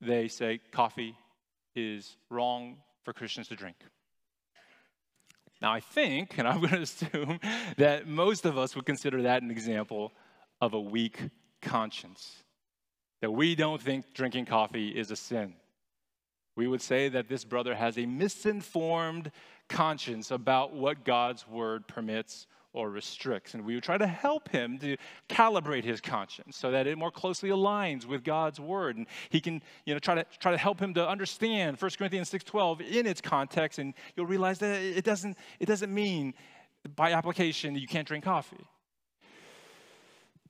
they 0.00 0.28
say 0.28 0.60
coffee 0.72 1.14
is 1.76 2.16
wrong 2.30 2.78
for 3.04 3.12
Christians 3.12 3.48
to 3.48 3.54
drink. 3.54 3.76
Now, 5.60 5.72
I 5.72 5.80
think, 5.80 6.38
and 6.38 6.48
I'm 6.48 6.58
going 6.58 6.70
to 6.70 6.82
assume, 6.82 7.40
that 7.76 8.06
most 8.06 8.46
of 8.46 8.56
us 8.58 8.74
would 8.74 8.86
consider 8.86 9.22
that 9.22 9.42
an 9.42 9.50
example 9.50 10.12
of 10.60 10.74
a 10.74 10.80
weak 10.80 11.18
conscience. 11.62 12.42
That 13.20 13.30
we 13.30 13.54
don't 13.54 13.80
think 13.80 14.14
drinking 14.14 14.46
coffee 14.46 14.88
is 14.88 15.10
a 15.10 15.16
sin. 15.16 15.54
We 16.56 16.66
would 16.66 16.82
say 16.82 17.08
that 17.10 17.28
this 17.28 17.44
brother 17.44 17.74
has 17.74 17.98
a 17.98 18.06
misinformed 18.06 19.30
conscience 19.68 20.30
about 20.30 20.74
what 20.74 21.04
God's 21.04 21.46
word 21.46 21.86
permits 21.86 22.46
or 22.72 22.90
restricts. 22.90 23.54
And 23.54 23.64
we 23.64 23.74
would 23.74 23.82
try 23.82 23.98
to 23.98 24.06
help 24.06 24.48
him 24.48 24.78
to 24.78 24.96
calibrate 25.28 25.84
his 25.84 26.00
conscience 26.00 26.56
so 26.56 26.70
that 26.70 26.86
it 26.86 26.96
more 26.96 27.10
closely 27.10 27.50
aligns 27.50 28.04
with 28.04 28.22
God's 28.24 28.60
word. 28.60 28.96
And 28.96 29.06
he 29.28 29.40
can, 29.40 29.62
you 29.84 29.94
know, 29.94 29.98
try 29.98 30.14
to 30.14 30.24
try 30.38 30.52
to 30.52 30.58
help 30.58 30.80
him 30.80 30.94
to 30.94 31.08
understand 31.08 31.80
1 31.80 31.90
Corinthians 31.98 32.30
6:12 32.30 32.80
in 32.80 33.06
its 33.06 33.20
context, 33.20 33.78
and 33.78 33.94
you'll 34.16 34.26
realize 34.26 34.58
that 34.60 34.80
it 34.80 35.04
doesn't, 35.04 35.36
it 35.58 35.66
doesn't 35.66 35.92
mean 35.92 36.34
by 36.96 37.12
application 37.12 37.74
you 37.74 37.88
can't 37.88 38.06
drink 38.06 38.24
coffee. 38.24 38.66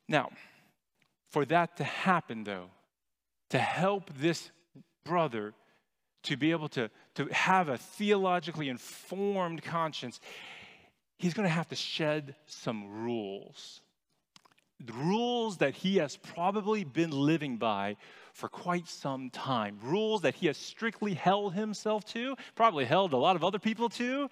Now, 0.08 0.30
for 1.30 1.44
that 1.46 1.76
to 1.76 1.84
happen 1.84 2.44
though, 2.44 2.70
to 3.50 3.58
help 3.58 4.10
this 4.18 4.50
brother 5.04 5.54
to 6.24 6.36
be 6.36 6.50
able 6.50 6.68
to, 6.68 6.90
to 7.14 7.26
have 7.32 7.68
a 7.68 7.78
theologically 7.78 8.68
informed 8.68 9.62
conscience, 9.62 10.20
he's 11.20 11.34
going 11.34 11.46
to 11.46 11.54
have 11.54 11.68
to 11.68 11.76
shed 11.76 12.34
some 12.46 13.04
rules. 13.04 13.82
The 14.82 14.94
Rules 14.94 15.58
that 15.58 15.74
he 15.74 15.98
has 15.98 16.16
probably 16.16 16.84
been 16.84 17.10
living 17.10 17.58
by 17.58 17.98
for 18.32 18.48
quite 18.48 18.88
some 18.88 19.28
time. 19.28 19.78
Rules 19.82 20.22
that 20.22 20.34
he 20.34 20.46
has 20.46 20.56
strictly 20.56 21.12
held 21.12 21.52
himself 21.52 22.06
to, 22.06 22.36
probably 22.54 22.86
held 22.86 23.12
a 23.12 23.18
lot 23.18 23.36
of 23.36 23.44
other 23.44 23.58
people 23.58 23.90
to. 23.90 24.30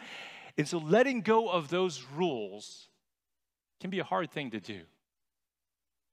And 0.57 0.67
so 0.67 0.79
letting 0.79 1.21
go 1.21 1.51
of 1.51 1.69
those 1.69 2.03
rules 2.17 2.89
can 3.81 3.91
be 3.91 3.99
a 3.99 4.05
hard 4.05 4.31
thing 4.31 4.51
to 4.53 4.61
do. 4.61 4.81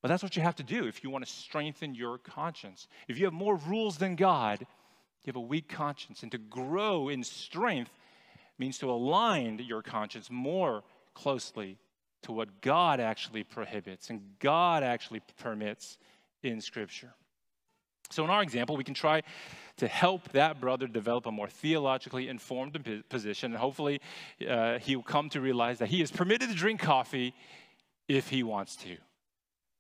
But 0.02 0.10
that's 0.10 0.22
what 0.22 0.36
you 0.36 0.42
have 0.42 0.58
to 0.58 0.64
do 0.64 0.86
if 0.86 1.02
you 1.02 1.10
want 1.10 1.26
to 1.26 1.32
strengthen 1.32 1.96
your 1.96 2.18
conscience. 2.18 2.90
If 3.08 3.18
you 3.18 3.24
have 3.24 3.34
more 3.34 3.56
rules 3.56 3.98
than 3.98 4.18
God, 4.18 4.60
you 4.60 5.28
have 5.28 5.38
a 5.38 5.40
weak 5.40 5.70
conscience. 5.70 6.22
And 6.22 6.32
to 6.34 6.38
grow 6.38 7.08
in 7.08 7.24
strength, 7.24 7.92
means 8.58 8.78
to 8.80 8.90
align 8.90 9.60
your 9.66 9.82
conscience 9.82 10.30
more 10.30 10.84
closely 11.14 11.78
to 12.24 12.32
what 12.32 12.62
God 12.62 13.00
actually 13.00 13.44
prohibits 13.44 14.10
and 14.10 14.22
God 14.40 14.84
actually 14.84 15.22
permits 15.38 15.98
in 16.42 16.62
Scripture. 16.62 17.14
So, 18.12 18.24
in 18.24 18.30
our 18.30 18.44
example, 18.44 18.78
we 18.78 18.84
can 18.84 18.94
try 18.94 19.24
to 19.78 19.88
help 19.88 20.32
that 20.32 20.62
brother 20.62 20.88
develop 20.88 21.26
a 21.26 21.32
more 21.32 21.50
theologically 21.50 22.30
informed 22.30 23.04
position, 23.10 23.52
and 23.52 23.60
hopefully, 23.60 24.00
uh, 24.48 24.78
he'll 24.80 25.02
come 25.02 25.30
to 25.30 25.42
realize 25.42 25.80
that 25.80 25.90
he 25.90 26.02
is 26.02 26.12
permitted 26.12 26.50
to 26.50 26.56
drink 26.56 26.80
coffee 26.80 27.34
if 28.08 28.30
he 28.30 28.44
wants 28.44 28.76
to. 28.78 28.98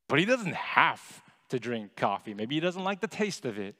But 0.07 0.19
he 0.19 0.25
doesn't 0.25 0.55
have 0.55 1.21
to 1.49 1.59
drink 1.59 1.95
coffee. 1.95 2.33
Maybe 2.33 2.55
he 2.55 2.61
doesn't 2.61 2.83
like 2.83 2.99
the 2.99 3.07
taste 3.07 3.45
of 3.45 3.59
it. 3.59 3.75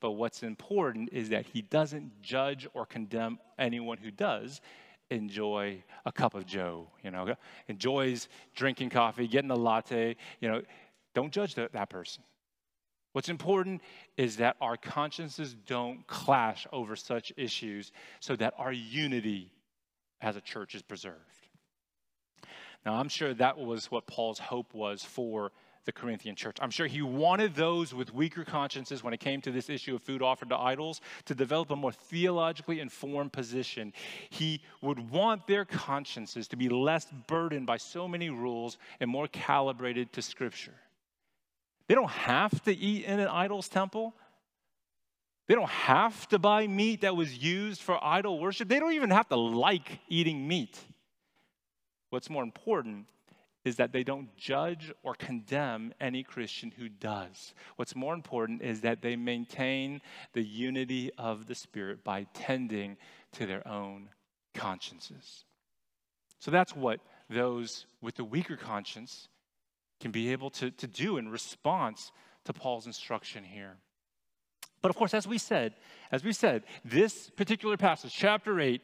But 0.00 0.12
what's 0.12 0.42
important 0.42 1.10
is 1.12 1.28
that 1.28 1.46
he 1.46 1.62
doesn't 1.62 2.22
judge 2.22 2.66
or 2.74 2.86
condemn 2.86 3.38
anyone 3.58 3.98
who 3.98 4.10
does 4.10 4.60
enjoy 5.10 5.82
a 6.06 6.12
cup 6.12 6.34
of 6.34 6.46
joe, 6.46 6.88
you 7.02 7.10
know, 7.10 7.34
enjoys 7.68 8.28
drinking 8.54 8.90
coffee, 8.90 9.26
getting 9.26 9.50
a 9.50 9.56
latte, 9.56 10.16
you 10.40 10.48
know, 10.48 10.62
don't 11.14 11.32
judge 11.32 11.54
that, 11.56 11.72
that 11.72 11.90
person. 11.90 12.22
What's 13.12 13.28
important 13.28 13.82
is 14.16 14.36
that 14.36 14.56
our 14.60 14.76
consciences 14.76 15.54
don't 15.66 16.06
clash 16.06 16.66
over 16.72 16.94
such 16.94 17.32
issues 17.36 17.90
so 18.20 18.36
that 18.36 18.54
our 18.56 18.72
unity 18.72 19.52
as 20.20 20.36
a 20.36 20.40
church 20.40 20.76
is 20.76 20.82
preserved. 20.82 21.16
Now, 22.86 22.94
I'm 22.94 23.08
sure 23.08 23.34
that 23.34 23.58
was 23.58 23.90
what 23.90 24.06
Paul's 24.06 24.38
hope 24.38 24.72
was 24.72 25.04
for 25.04 25.50
the 25.84 25.92
Corinthian 25.92 26.36
church. 26.36 26.56
I'm 26.60 26.70
sure 26.70 26.86
he 26.86 27.02
wanted 27.02 27.54
those 27.54 27.94
with 27.94 28.12
weaker 28.12 28.44
consciences 28.44 29.02
when 29.02 29.14
it 29.14 29.20
came 29.20 29.40
to 29.42 29.50
this 29.50 29.70
issue 29.70 29.94
of 29.94 30.02
food 30.02 30.22
offered 30.22 30.50
to 30.50 30.56
idols 30.56 31.00
to 31.24 31.34
develop 31.34 31.70
a 31.70 31.76
more 31.76 31.92
theologically 31.92 32.80
informed 32.80 33.32
position. 33.32 33.92
He 34.28 34.60
would 34.82 35.10
want 35.10 35.46
their 35.46 35.64
consciences 35.64 36.48
to 36.48 36.56
be 36.56 36.68
less 36.68 37.06
burdened 37.26 37.66
by 37.66 37.78
so 37.78 38.06
many 38.06 38.30
rules 38.30 38.78
and 39.00 39.10
more 39.10 39.28
calibrated 39.28 40.12
to 40.14 40.22
Scripture. 40.22 40.74
They 41.88 41.94
don't 41.94 42.10
have 42.10 42.62
to 42.64 42.76
eat 42.76 43.04
in 43.04 43.18
an 43.18 43.28
idol's 43.28 43.68
temple. 43.68 44.14
They 45.48 45.54
don't 45.56 45.70
have 45.70 46.28
to 46.28 46.38
buy 46.38 46.68
meat 46.68 47.00
that 47.00 47.16
was 47.16 47.36
used 47.36 47.80
for 47.80 47.98
idol 48.04 48.38
worship. 48.38 48.68
They 48.68 48.78
don't 48.78 48.92
even 48.92 49.10
have 49.10 49.28
to 49.30 49.36
like 49.36 49.98
eating 50.08 50.46
meat. 50.46 50.78
What's 52.10 52.30
more 52.30 52.44
important 52.44 53.06
is 53.64 53.76
that 53.76 53.92
they 53.92 54.02
don't 54.02 54.34
judge 54.36 54.92
or 55.02 55.14
condemn 55.14 55.92
any 56.00 56.22
Christian 56.22 56.72
who 56.76 56.88
does. 56.88 57.54
What's 57.76 57.94
more 57.94 58.14
important 58.14 58.62
is 58.62 58.80
that 58.80 59.02
they 59.02 59.16
maintain 59.16 60.00
the 60.32 60.42
unity 60.42 61.10
of 61.18 61.46
the 61.46 61.54
Spirit 61.54 62.02
by 62.02 62.26
tending 62.32 62.96
to 63.32 63.46
their 63.46 63.66
own 63.68 64.08
consciences. 64.54 65.44
So 66.38 66.50
that's 66.50 66.74
what 66.74 67.00
those 67.28 67.86
with 68.00 68.16
the 68.16 68.24
weaker 68.24 68.56
conscience 68.56 69.28
can 70.00 70.10
be 70.10 70.32
able 70.32 70.50
to, 70.50 70.70
to 70.70 70.86
do 70.86 71.18
in 71.18 71.28
response 71.28 72.10
to 72.46 72.52
Paul's 72.52 72.86
instruction 72.86 73.44
here. 73.44 73.76
But 74.82 74.88
of 74.88 74.96
course, 74.96 75.12
as 75.12 75.28
we 75.28 75.36
said, 75.36 75.74
as 76.10 76.24
we 76.24 76.32
said, 76.32 76.64
this 76.84 77.28
particular 77.30 77.76
passage, 77.76 78.14
chapter 78.14 78.58
8, 78.58 78.80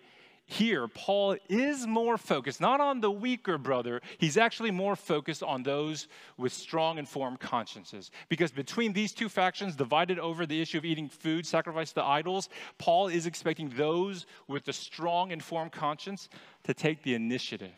here, 0.48 0.86
Paul 0.86 1.36
is 1.48 1.88
more 1.88 2.16
focused, 2.16 2.60
not 2.60 2.80
on 2.80 3.00
the 3.00 3.10
weaker 3.10 3.58
brother, 3.58 4.00
he's 4.18 4.36
actually 4.36 4.70
more 4.70 4.94
focused 4.94 5.42
on 5.42 5.64
those 5.64 6.06
with 6.38 6.52
strong, 6.52 6.98
informed 6.98 7.40
consciences. 7.40 8.12
Because 8.28 8.52
between 8.52 8.92
these 8.92 9.12
two 9.12 9.28
factions, 9.28 9.74
divided 9.74 10.20
over 10.20 10.46
the 10.46 10.62
issue 10.62 10.78
of 10.78 10.84
eating 10.84 11.08
food 11.08 11.44
sacrificed 11.44 11.96
to 11.96 12.04
idols, 12.04 12.48
Paul 12.78 13.08
is 13.08 13.26
expecting 13.26 13.70
those 13.70 14.24
with 14.46 14.64
the 14.64 14.72
strong, 14.72 15.32
informed 15.32 15.72
conscience 15.72 16.28
to 16.62 16.72
take 16.72 17.02
the 17.02 17.14
initiative, 17.14 17.74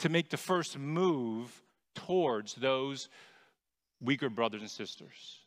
to 0.00 0.08
make 0.08 0.30
the 0.30 0.36
first 0.36 0.76
move 0.76 1.62
towards 1.94 2.56
those 2.56 3.08
weaker 4.00 4.28
brothers 4.28 4.62
and 4.62 4.70
sisters. 4.70 5.38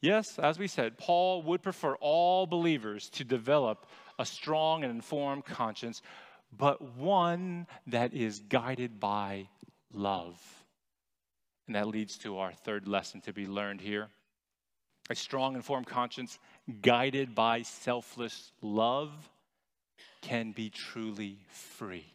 Yes, 0.00 0.38
as 0.38 0.58
we 0.58 0.66
said, 0.66 0.98
Paul 0.98 1.42
would 1.44 1.62
prefer 1.62 1.94
all 2.00 2.46
believers 2.46 3.08
to 3.10 3.24
develop 3.24 3.86
a 4.18 4.26
strong 4.26 4.84
and 4.84 4.92
informed 4.92 5.44
conscience, 5.44 6.02
but 6.56 6.96
one 6.96 7.66
that 7.86 8.14
is 8.14 8.40
guided 8.40 9.00
by 9.00 9.48
love. 9.92 10.40
And 11.66 11.76
that 11.76 11.88
leads 11.88 12.18
to 12.18 12.38
our 12.38 12.52
third 12.52 12.86
lesson 12.86 13.20
to 13.22 13.32
be 13.32 13.46
learned 13.46 13.80
here. 13.80 14.08
A 15.10 15.14
strong, 15.14 15.48
and 15.48 15.56
informed 15.56 15.86
conscience 15.86 16.38
guided 16.80 17.34
by 17.34 17.62
selfless 17.62 18.52
love 18.62 19.10
can 20.22 20.52
be 20.52 20.70
truly 20.70 21.38
free. 21.48 22.06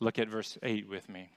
Look 0.00 0.18
at 0.18 0.28
verse 0.28 0.56
8 0.62 0.88
with 0.88 1.08
me. 1.08 1.28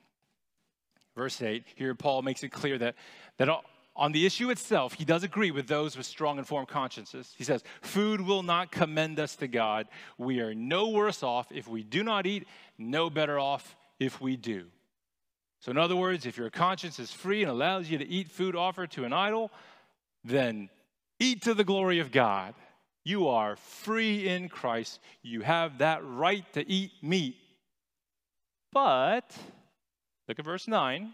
Verse 1.16 1.42
8, 1.42 1.66
here 1.76 1.94
Paul 1.94 2.22
makes 2.22 2.44
it 2.44 2.50
clear 2.50 2.78
that, 2.78 2.96
that 3.38 3.50
on 3.96 4.12
the 4.12 4.26
issue 4.26 4.50
itself, 4.50 4.94
he 4.94 5.06
does 5.06 5.24
agree 5.24 5.52
with 5.52 5.68
those 5.68 5.96
with 5.96 6.06
strong 6.06 6.40
informed 6.40 6.68
consciences. 6.68 7.34
He 7.38 7.44
says, 7.44 7.64
Food 7.82 8.22
will 8.22 8.42
not 8.42 8.72
commend 8.72 9.20
us 9.20 9.36
to 9.38 9.48
God. 9.48 9.88
We 10.18 10.40
are 10.40 10.56
no 10.56 10.90
worse 10.90 11.22
off 11.22 11.48
if 11.52 11.68
we 11.68 11.84
do 11.84 12.04
not 12.04 12.26
eat, 12.26 12.48
no 12.78 13.10
better 13.10 13.38
off 13.38 13.76
if 14.00 14.20
we 14.20 14.36
do. 14.36 14.66
So, 15.60 15.72
in 15.72 15.78
other 15.78 15.96
words, 15.96 16.26
if 16.26 16.38
your 16.38 16.50
conscience 16.50 17.00
is 17.00 17.12
free 17.12 17.44
and 17.44 17.52
allows 17.52 17.90
you 17.90 17.98
to 18.00 18.08
eat 18.08 18.30
food 18.30 18.56
offered 18.56 18.92
to 18.92 19.06
an 19.06 19.14
idol, 19.14 19.52
then 20.24 20.70
eat 21.20 21.44
to 21.44 21.54
the 21.54 21.64
glory 21.64 22.00
of 22.00 22.12
God. 22.12 22.56
You 23.06 23.28
are 23.28 23.56
free 23.56 24.28
in 24.28 24.50
Christ. 24.50 25.00
You 25.22 25.42
have 25.42 25.78
that 25.78 26.02
right 26.04 26.52
to 26.54 26.68
eat 26.70 26.92
meat. 27.02 27.36
But, 28.72 29.36
look 30.28 30.40
at 30.40 30.46
verse 30.46 30.68
9. 30.68 31.14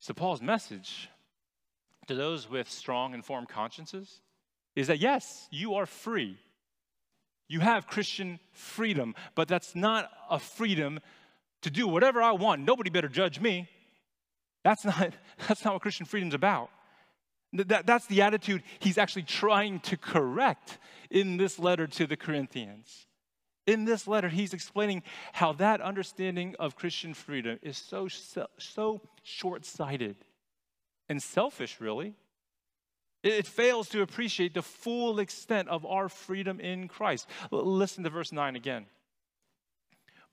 So, 0.00 0.14
Paul's 0.14 0.40
message 0.40 1.10
to 2.06 2.14
those 2.14 2.48
with 2.48 2.68
strong, 2.70 3.14
informed 3.14 3.48
consciences 3.48 4.22
is 4.74 4.86
that 4.86 4.98
yes, 4.98 5.46
you 5.50 5.74
are 5.74 5.86
free. 5.86 6.38
You 7.48 7.60
have 7.60 7.86
Christian 7.86 8.40
freedom, 8.52 9.14
but 9.34 9.46
that's 9.46 9.74
not 9.74 10.10
a 10.30 10.38
freedom 10.38 11.00
to 11.62 11.70
do 11.70 11.86
whatever 11.86 12.22
I 12.22 12.32
want. 12.32 12.62
Nobody 12.62 12.88
better 12.88 13.08
judge 13.08 13.40
me. 13.40 13.68
That's 14.64 14.84
not, 14.84 15.12
that's 15.48 15.64
not 15.64 15.74
what 15.74 15.82
Christian 15.82 16.06
freedom's 16.06 16.34
about. 16.34 16.70
That, 17.52 17.86
that's 17.86 18.06
the 18.06 18.22
attitude 18.22 18.62
he's 18.78 18.96
actually 18.96 19.24
trying 19.24 19.80
to 19.80 19.96
correct 19.96 20.78
in 21.10 21.36
this 21.36 21.58
letter 21.58 21.86
to 21.88 22.06
the 22.06 22.16
Corinthians. 22.16 23.06
In 23.70 23.84
this 23.84 24.08
letter, 24.08 24.28
he's 24.28 24.52
explaining 24.52 25.04
how 25.32 25.52
that 25.52 25.80
understanding 25.80 26.56
of 26.58 26.74
Christian 26.74 27.14
freedom 27.14 27.60
is 27.62 27.78
so, 27.78 28.08
so 28.58 29.00
short 29.22 29.64
sighted 29.64 30.16
and 31.08 31.22
selfish, 31.22 31.80
really. 31.80 32.16
It 33.22 33.46
fails 33.46 33.88
to 33.90 34.02
appreciate 34.02 34.54
the 34.54 34.62
full 34.62 35.20
extent 35.20 35.68
of 35.68 35.86
our 35.86 36.08
freedom 36.08 36.58
in 36.58 36.88
Christ. 36.88 37.28
Listen 37.52 38.02
to 38.02 38.10
verse 38.10 38.32
9 38.32 38.56
again. 38.56 38.86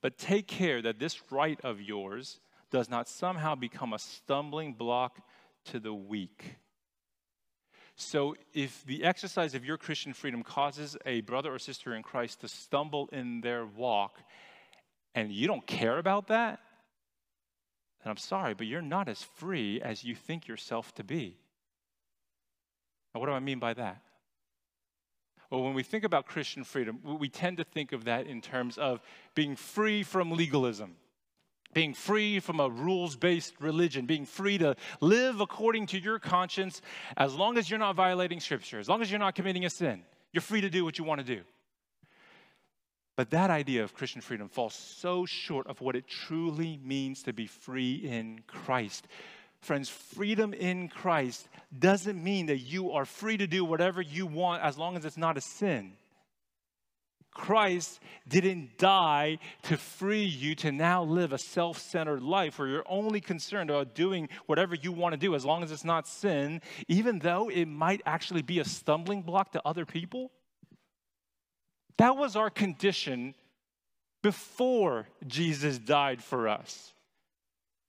But 0.00 0.18
take 0.18 0.48
care 0.48 0.82
that 0.82 0.98
this 0.98 1.30
right 1.30 1.60
of 1.62 1.80
yours 1.80 2.40
does 2.72 2.90
not 2.90 3.08
somehow 3.08 3.54
become 3.54 3.92
a 3.92 4.00
stumbling 4.00 4.74
block 4.74 5.20
to 5.66 5.78
the 5.78 5.94
weak. 5.94 6.56
So, 8.00 8.36
if 8.54 8.84
the 8.86 9.02
exercise 9.02 9.56
of 9.56 9.64
your 9.64 9.76
Christian 9.76 10.12
freedom 10.12 10.44
causes 10.44 10.96
a 11.04 11.20
brother 11.22 11.52
or 11.52 11.58
sister 11.58 11.96
in 11.96 12.04
Christ 12.04 12.40
to 12.42 12.48
stumble 12.48 13.08
in 13.10 13.40
their 13.40 13.66
walk, 13.66 14.20
and 15.16 15.32
you 15.32 15.48
don't 15.48 15.66
care 15.66 15.98
about 15.98 16.28
that, 16.28 16.60
then 18.04 18.12
I'm 18.12 18.16
sorry, 18.16 18.54
but 18.54 18.68
you're 18.68 18.80
not 18.80 19.08
as 19.08 19.24
free 19.24 19.82
as 19.82 20.04
you 20.04 20.14
think 20.14 20.46
yourself 20.46 20.94
to 20.94 21.02
be. 21.02 21.38
Now, 23.12 23.20
what 23.20 23.26
do 23.26 23.32
I 23.32 23.40
mean 23.40 23.58
by 23.58 23.74
that? 23.74 24.00
Well, 25.50 25.64
when 25.64 25.74
we 25.74 25.82
think 25.82 26.04
about 26.04 26.26
Christian 26.26 26.62
freedom, 26.62 27.00
we 27.02 27.28
tend 27.28 27.56
to 27.56 27.64
think 27.64 27.90
of 27.90 28.04
that 28.04 28.28
in 28.28 28.40
terms 28.40 28.78
of 28.78 29.00
being 29.34 29.56
free 29.56 30.04
from 30.04 30.30
legalism 30.30 30.94
being 31.74 31.94
free 31.94 32.40
from 32.40 32.60
a 32.60 32.68
rules 32.68 33.16
based 33.16 33.54
religion, 33.60 34.06
being 34.06 34.26
free 34.26 34.58
to 34.58 34.76
live 35.00 35.40
according 35.40 35.86
to 35.88 35.98
your 35.98 36.18
conscience 36.18 36.80
as 37.16 37.34
long 37.34 37.58
as 37.58 37.70
you're 37.70 37.78
not 37.78 37.94
violating 37.94 38.40
Scripture, 38.40 38.78
as 38.78 38.88
long 38.88 39.02
as 39.02 39.10
you're 39.10 39.20
not 39.20 39.34
committing 39.34 39.64
a 39.64 39.70
sin. 39.70 40.02
You're 40.32 40.42
free 40.42 40.60
to 40.60 40.70
do 40.70 40.84
what 40.84 40.98
you 40.98 41.04
want 41.04 41.20
to 41.20 41.36
do. 41.36 41.42
But 43.16 43.30
that 43.30 43.50
idea 43.50 43.82
of 43.82 43.94
Christian 43.94 44.20
freedom 44.20 44.48
falls 44.48 44.74
so 44.74 45.26
short 45.26 45.66
of 45.66 45.80
what 45.80 45.96
it 45.96 46.06
truly 46.06 46.78
means 46.84 47.24
to 47.24 47.32
be 47.32 47.46
free 47.46 47.94
in 47.94 48.42
Christ. 48.46 49.08
Friends, 49.60 49.88
freedom 49.88 50.54
in 50.54 50.88
Christ 50.88 51.48
doesn't 51.76 52.22
mean 52.22 52.46
that 52.46 52.58
you 52.58 52.92
are 52.92 53.04
free 53.04 53.36
to 53.36 53.48
do 53.48 53.64
whatever 53.64 54.00
you 54.00 54.26
want 54.26 54.62
as 54.62 54.78
long 54.78 54.96
as 54.96 55.04
it's 55.04 55.16
not 55.16 55.36
a 55.36 55.40
sin. 55.40 55.94
Christ 57.32 58.00
didn't 58.26 58.78
die 58.78 59.38
to 59.62 59.76
free 59.76 60.24
you 60.24 60.54
to 60.56 60.72
now 60.72 61.02
live 61.04 61.32
a 61.32 61.38
self 61.38 61.78
centered 61.78 62.22
life 62.22 62.58
where 62.58 62.68
you're 62.68 62.84
only 62.88 63.20
concerned 63.20 63.70
about 63.70 63.94
doing 63.94 64.28
whatever 64.46 64.74
you 64.74 64.92
want 64.92 65.12
to 65.12 65.16
do 65.16 65.34
as 65.34 65.44
long 65.44 65.62
as 65.62 65.70
it's 65.70 65.84
not 65.84 66.08
sin, 66.08 66.60
even 66.88 67.20
though 67.20 67.48
it 67.48 67.66
might 67.66 68.02
actually 68.06 68.42
be 68.42 68.58
a 68.58 68.64
stumbling 68.64 69.22
block 69.22 69.52
to 69.52 69.62
other 69.64 69.86
people. 69.86 70.30
That 71.98 72.16
was 72.16 72.36
our 72.36 72.50
condition 72.50 73.34
before 74.22 75.06
Jesus 75.26 75.78
died 75.78 76.22
for 76.22 76.48
us. 76.48 76.92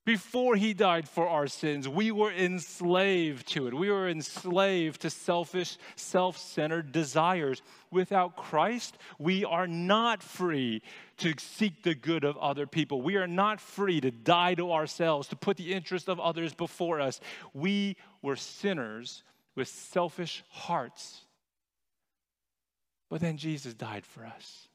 Before 0.09 0.55
he 0.55 0.73
died 0.73 1.07
for 1.07 1.27
our 1.27 1.45
sins, 1.45 1.87
we 1.87 2.09
were 2.09 2.31
enslaved 2.31 3.47
to 3.49 3.67
it. 3.67 3.75
We 3.75 3.91
were 3.91 4.09
enslaved 4.09 5.01
to 5.01 5.11
selfish, 5.11 5.77
self 5.95 6.35
centered 6.35 6.91
desires. 6.91 7.61
Without 7.91 8.35
Christ, 8.35 8.97
we 9.19 9.45
are 9.45 9.67
not 9.67 10.23
free 10.23 10.81
to 11.17 11.35
seek 11.37 11.83
the 11.83 11.93
good 11.93 12.23
of 12.23 12.39
other 12.39 12.65
people. 12.65 13.03
We 13.03 13.17
are 13.17 13.27
not 13.27 13.61
free 13.61 14.01
to 14.01 14.09
die 14.09 14.55
to 14.55 14.71
ourselves, 14.71 15.27
to 15.27 15.35
put 15.35 15.57
the 15.57 15.73
interest 15.73 16.09
of 16.09 16.19
others 16.19 16.55
before 16.55 16.99
us. 16.99 17.19
We 17.53 17.95
were 18.23 18.35
sinners 18.35 19.21
with 19.53 19.67
selfish 19.67 20.43
hearts. 20.49 21.21
But 23.11 23.21
then 23.21 23.37
Jesus 23.37 23.75
died 23.75 24.07
for 24.07 24.25
us. 24.25 24.68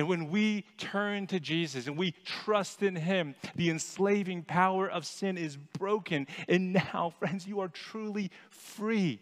And 0.00 0.08
when 0.08 0.30
we 0.30 0.64
turn 0.78 1.26
to 1.26 1.38
Jesus 1.38 1.86
and 1.86 1.94
we 1.94 2.14
trust 2.24 2.82
in 2.82 2.96
Him, 2.96 3.34
the 3.54 3.68
enslaving 3.68 4.44
power 4.44 4.88
of 4.88 5.04
sin 5.04 5.36
is 5.36 5.58
broken. 5.58 6.26
And 6.48 6.72
now, 6.72 7.12
friends, 7.18 7.46
you 7.46 7.60
are 7.60 7.68
truly 7.68 8.30
free. 8.48 9.20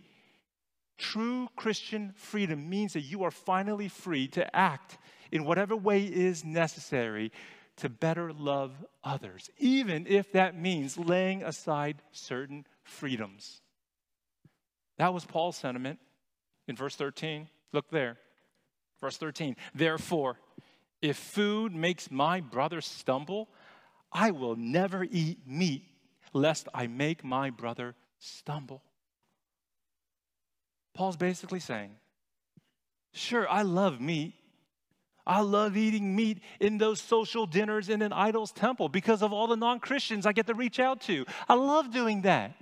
True 0.97 1.49
Christian 1.57 2.13
freedom 2.15 2.71
means 2.71 2.93
that 2.93 3.01
you 3.01 3.25
are 3.25 3.33
finally 3.33 3.89
free 3.89 4.29
to 4.29 4.55
act 4.55 4.99
in 5.33 5.45
whatever 5.45 5.75
way 5.75 6.05
is 6.05 6.45
necessary 6.45 7.33
to 7.79 7.89
better 7.89 8.33
love 8.33 8.71
others, 9.03 9.51
even 9.59 10.07
if 10.07 10.31
that 10.31 10.57
means 10.57 10.97
laying 10.97 11.43
aside 11.43 12.01
certain 12.13 12.65
freedoms. 12.85 13.63
That 14.99 15.13
was 15.13 15.25
Paul's 15.25 15.57
sentiment 15.57 15.99
in 16.69 16.77
verse 16.77 16.95
13. 16.95 17.49
Look 17.73 17.91
there. 17.91 18.17
Verse 19.01 19.17
13. 19.17 19.57
Therefore, 19.75 20.39
if 21.01 21.17
food 21.17 21.75
makes 21.75 22.11
my 22.11 22.41
brother 22.41 22.81
stumble, 22.81 23.49
I 24.13 24.31
will 24.31 24.57
never 24.57 25.05
eat 25.05 25.47
meat 25.47 25.85
lest 26.33 26.69
I 26.75 26.87
make 26.87 27.25
my 27.25 27.51
brother 27.51 27.95
stumble. 28.19 28.83
Paul's 30.95 31.17
basically 31.17 31.61
saying, 31.61 31.91
Sure, 33.13 33.49
I 33.49 33.63
love 33.63 34.01
meat. 34.01 34.35
I 35.27 35.41
love 35.41 35.77
eating 35.77 36.17
meat 36.17 36.41
in 36.59 36.79
those 36.79 37.01
social 37.01 37.47
dinners 37.47 37.91
in 37.91 38.01
an 38.01 38.13
idol's 38.15 38.51
temple 38.51 38.89
because 38.89 39.23
of 39.23 39.33
all 39.33 39.47
the 39.47 39.57
non 39.57 39.79
Christians 39.79 40.25
I 40.25 40.33
get 40.33 40.47
to 40.47 40.55
reach 40.55 40.81
out 40.81 41.03
to. 41.03 41.27
I 41.49 41.55
love 41.55 41.93
doing 41.93 42.23
that. 42.23 42.55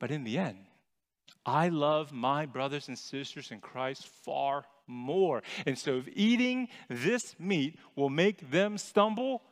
But 0.00 0.10
in 0.10 0.24
the 0.24 0.38
end, 0.38 0.58
I 1.46 1.68
love 1.68 2.12
my 2.12 2.46
brothers 2.46 2.88
and 2.88 2.98
sisters 2.98 3.52
in 3.52 3.60
Christ 3.60 4.06
far 4.24 4.64
more. 4.92 5.42
And 5.66 5.78
so, 5.78 5.96
if 5.96 6.08
eating 6.14 6.68
this 6.88 7.34
meat 7.38 7.78
will 7.96 8.10
make 8.10 8.50
them 8.50 8.78
stumble, 8.78 9.42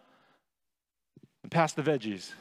pass 1.51 1.73
the 1.73 1.83
veggies, 1.83 2.33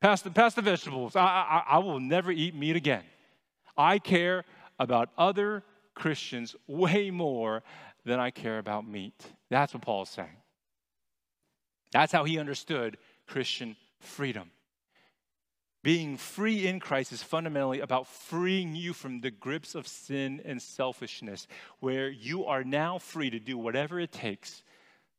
pass 0.00 0.22
the, 0.22 0.30
pass 0.30 0.54
the 0.54 0.62
vegetables. 0.62 1.16
I, 1.16 1.22
I, 1.22 1.62
I 1.68 1.78
will 1.78 2.00
never 2.00 2.30
eat 2.30 2.54
meat 2.54 2.76
again. 2.76 3.04
I 3.76 3.98
care 3.98 4.44
about 4.78 5.10
other 5.16 5.62
Christians 5.94 6.56
way 6.66 7.10
more 7.10 7.62
than 8.04 8.18
I 8.18 8.30
care 8.30 8.58
about 8.58 8.86
meat. 8.86 9.14
That's 9.50 9.74
what 9.74 9.82
Paul 9.82 10.02
is 10.02 10.08
saying. 10.08 10.36
That's 11.92 12.12
how 12.12 12.24
he 12.24 12.38
understood 12.38 12.96
Christian 13.26 13.76
freedom. 14.00 14.50
Being 15.82 16.18
free 16.18 16.66
in 16.66 16.78
Christ 16.78 17.10
is 17.10 17.22
fundamentally 17.22 17.80
about 17.80 18.06
freeing 18.06 18.74
you 18.74 18.92
from 18.92 19.20
the 19.20 19.30
grips 19.30 19.74
of 19.74 19.86
sin 19.86 20.42
and 20.44 20.60
selfishness, 20.60 21.46
where 21.78 22.10
you 22.10 22.44
are 22.44 22.62
now 22.62 22.98
free 22.98 23.30
to 23.30 23.38
do 23.38 23.56
whatever 23.56 23.98
it 23.98 24.12
takes 24.12 24.62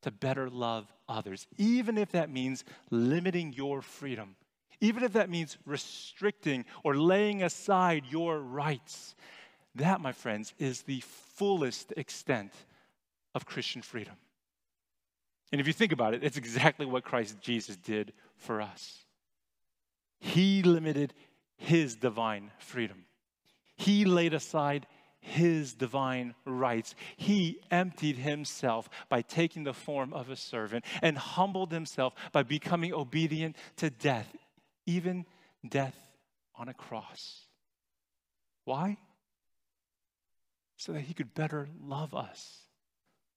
to 0.03 0.11
better 0.11 0.49
love 0.49 0.91
others, 1.09 1.47
even 1.57 1.97
if 1.97 2.11
that 2.11 2.29
means 2.29 2.63
limiting 2.91 3.53
your 3.53 3.81
freedom, 3.81 4.35
even 4.79 5.03
if 5.03 5.13
that 5.13 5.29
means 5.29 5.57
restricting 5.65 6.65
or 6.83 6.95
laying 6.95 7.41
aside 7.41 8.03
your 8.09 8.39
rights. 8.39 9.15
That, 9.75 10.01
my 10.01 10.11
friends, 10.11 10.53
is 10.59 10.83
the 10.83 11.01
fullest 11.35 11.93
extent 11.97 12.51
of 13.33 13.45
Christian 13.45 13.81
freedom. 13.81 14.15
And 15.51 15.59
if 15.59 15.67
you 15.67 15.73
think 15.73 15.91
about 15.91 16.13
it, 16.13 16.23
it's 16.23 16.37
exactly 16.37 16.85
what 16.85 17.03
Christ 17.03 17.41
Jesus 17.41 17.77
did 17.77 18.13
for 18.37 18.61
us. 18.61 19.00
He 20.21 20.61
limited 20.61 21.13
his 21.57 21.95
divine 21.95 22.51
freedom. 22.59 23.05
He 23.75 24.05
laid 24.05 24.33
aside 24.33 24.85
his 25.19 25.73
divine 25.73 26.35
rights. 26.45 26.95
He 27.17 27.59
emptied 27.69 28.17
himself 28.17 28.89
by 29.09 29.23
taking 29.23 29.63
the 29.63 29.73
form 29.73 30.13
of 30.13 30.29
a 30.29 30.35
servant 30.35 30.85
and 31.01 31.17
humbled 31.17 31.71
himself 31.71 32.13
by 32.31 32.43
becoming 32.43 32.93
obedient 32.93 33.55
to 33.77 33.89
death, 33.89 34.35
even 34.85 35.25
death 35.67 35.97
on 36.55 36.69
a 36.69 36.73
cross. 36.73 37.47
Why? 38.63 38.97
So 40.77 40.93
that 40.93 41.01
he 41.01 41.13
could 41.13 41.33
better 41.33 41.67
love 41.79 42.13
us 42.13 42.61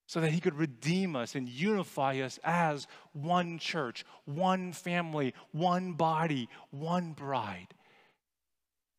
so 0.07 0.21
that 0.21 0.33
he 0.33 0.41
could 0.41 0.55
redeem 0.55 1.17
us 1.17 1.35
and 1.35 1.49
unify 1.49 2.19
us 2.19 2.39
as 2.45 2.87
one 3.13 3.59
church, 3.59 4.05
one 4.25 4.73
family, 4.73 5.35
one 5.53 5.93
body, 5.93 6.49
one 6.71 7.13
bride. 7.13 7.69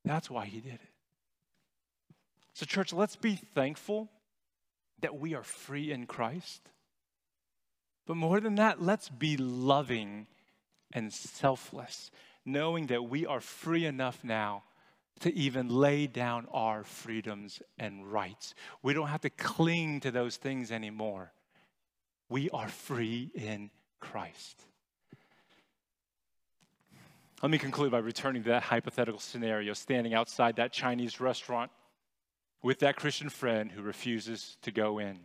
That's 0.04 0.30
why 0.30 0.46
he 0.46 0.60
did 0.60 0.76
it. 0.76 0.82
So, 2.54 2.66
church, 2.66 2.94
let's 2.94 3.16
be 3.16 3.36
thankful 3.36 4.10
that 5.02 5.20
we 5.20 5.34
are 5.36 5.44
free 5.44 5.92
in 5.92 6.06
Christ. 6.06 6.70
But 8.08 8.18
more 8.18 8.40
than 8.40 8.56
that, 8.56 8.82
let's 8.82 9.10
be 9.10 9.36
loving 9.36 10.28
and 10.94 11.12
selfless, 11.12 12.12
knowing 12.46 12.88
that 12.88 13.04
we 13.04 13.26
are 13.26 13.42
free 13.42 13.86
enough 13.86 14.24
now 14.24 14.64
to 15.22 15.34
even 15.34 15.70
lay 15.70 16.08
down 16.08 16.48
our 16.52 16.84
freedoms 16.84 17.62
and 17.80 18.12
rights. 18.12 18.54
We 18.82 18.94
don't 18.94 19.08
have 19.08 19.22
to 19.22 19.30
cling 19.30 20.02
to 20.02 20.12
those 20.12 20.38
things 20.38 20.72
anymore. 20.72 21.32
We 22.28 22.50
are 22.50 22.68
free 22.68 23.32
in 23.34 23.70
Christ. 24.00 24.62
Let 27.42 27.52
me 27.52 27.58
conclude 27.58 27.92
by 27.92 28.00
returning 28.00 28.44
to 28.44 28.50
that 28.50 28.64
hypothetical 28.64 29.20
scenario 29.20 29.74
standing 29.74 30.14
outside 30.14 30.56
that 30.56 30.72
Chinese 30.72 31.20
restaurant 31.20 31.70
with 32.64 32.80
that 32.80 32.96
Christian 32.96 33.30
friend 33.30 33.72
who 33.72 33.84
refuses 33.84 34.58
to 34.64 34.72
go 34.72 34.98
in. 34.98 35.20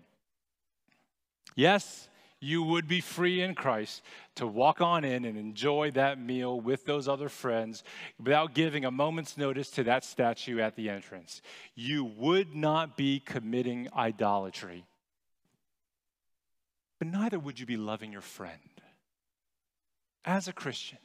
Yes, 1.54 2.09
you 2.40 2.62
would 2.62 2.88
be 2.88 3.00
free 3.00 3.42
in 3.42 3.54
Christ 3.54 4.02
to 4.36 4.46
walk 4.46 4.80
on 4.80 5.04
in 5.04 5.24
and 5.26 5.36
enjoy 5.36 5.90
that 5.92 6.18
meal 6.18 6.58
with 6.58 6.86
those 6.86 7.06
other 7.06 7.28
friends 7.28 7.84
without 8.18 8.54
giving 8.54 8.84
a 8.84 8.90
moment's 8.90 9.36
notice 9.36 9.70
to 9.72 9.84
that 9.84 10.04
statue 10.04 10.58
at 10.58 10.74
the 10.74 10.88
entrance. 10.88 11.42
You 11.74 12.04
would 12.04 12.54
not 12.54 12.96
be 12.96 13.20
committing 13.20 13.88
idolatry. 13.94 14.86
But 16.98 17.08
neither 17.08 17.38
would 17.38 17.60
you 17.60 17.66
be 17.66 17.76
loving 17.76 18.12
your 18.12 18.20
friend. 18.20 18.58
As 20.24 20.48
a 20.48 20.52
Christian, 20.52 20.98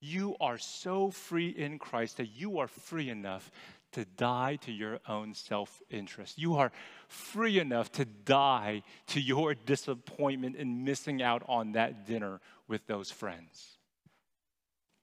you 0.00 0.36
are 0.40 0.58
so 0.58 1.10
free 1.10 1.48
in 1.48 1.78
Christ 1.78 2.18
that 2.18 2.28
you 2.28 2.58
are 2.58 2.68
free 2.68 3.08
enough 3.08 3.50
to 3.94 4.04
die 4.04 4.56
to 4.62 4.72
your 4.72 5.00
own 5.08 5.34
self 5.34 5.82
interest. 5.90 6.38
You 6.38 6.54
are 6.56 6.72
free 7.08 7.58
enough 7.58 7.90
to 7.92 8.04
die 8.04 8.82
to 9.08 9.20
your 9.20 9.54
disappointment 9.54 10.56
in 10.56 10.84
missing 10.84 11.22
out 11.22 11.42
on 11.48 11.72
that 11.72 12.06
dinner 12.06 12.40
with 12.68 12.86
those 12.86 13.10
friends. 13.10 13.78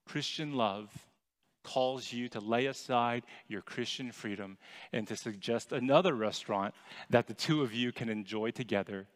Christian 0.06 0.56
love 0.56 0.90
calls 1.64 2.12
you 2.12 2.28
to 2.30 2.40
lay 2.40 2.66
aside 2.66 3.24
your 3.48 3.62
Christian 3.62 4.12
freedom 4.12 4.58
and 4.92 5.08
to 5.08 5.16
suggest 5.16 5.72
another 5.72 6.14
restaurant 6.14 6.74
that 7.10 7.28
the 7.28 7.34
two 7.34 7.62
of 7.62 7.74
you 7.74 7.92
can 7.92 8.10
enjoy 8.10 8.52
together 8.52 9.08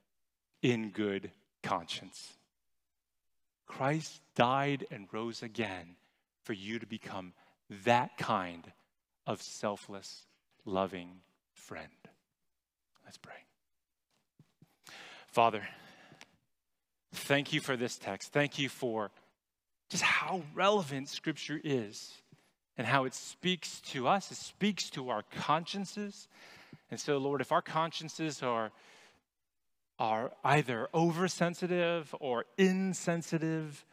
in 0.61 0.91
good 0.91 1.31
conscience. 1.63 2.33
Christ 3.65 4.21
died 4.35 4.85
and 4.91 5.07
rose 5.11 5.41
again 5.41 5.95
for 6.43 6.53
you 6.53 6.79
to 6.79 6.85
become 6.85 7.33
that 7.83 8.17
kind 8.17 8.71
of 9.27 9.41
selfless, 9.41 10.25
loving 10.65 11.21
friend. 11.53 11.87
Let's 13.03 13.17
pray. 13.17 13.33
Father, 15.27 15.67
thank 17.13 17.53
you 17.53 17.59
for 17.59 17.75
this 17.75 17.97
text. 17.97 18.31
Thank 18.31 18.59
you 18.59 18.69
for 18.69 19.11
just 19.89 20.03
how 20.03 20.41
relevant 20.53 21.09
Scripture 21.09 21.59
is 21.63 22.13
and 22.77 22.85
how 22.85 23.05
it 23.05 23.13
speaks 23.13 23.79
to 23.81 24.07
us, 24.07 24.31
it 24.31 24.37
speaks 24.37 24.89
to 24.91 25.09
our 25.09 25.23
consciences. 25.39 26.27
And 26.91 26.99
so, 26.99 27.17
Lord, 27.17 27.41
if 27.41 27.51
our 27.51 27.61
consciences 27.61 28.43
are, 28.43 28.71
are 29.97 30.31
either 30.43 30.89
oversensitive 30.93 32.13
or 32.19 32.45
insensitive, 32.57 33.85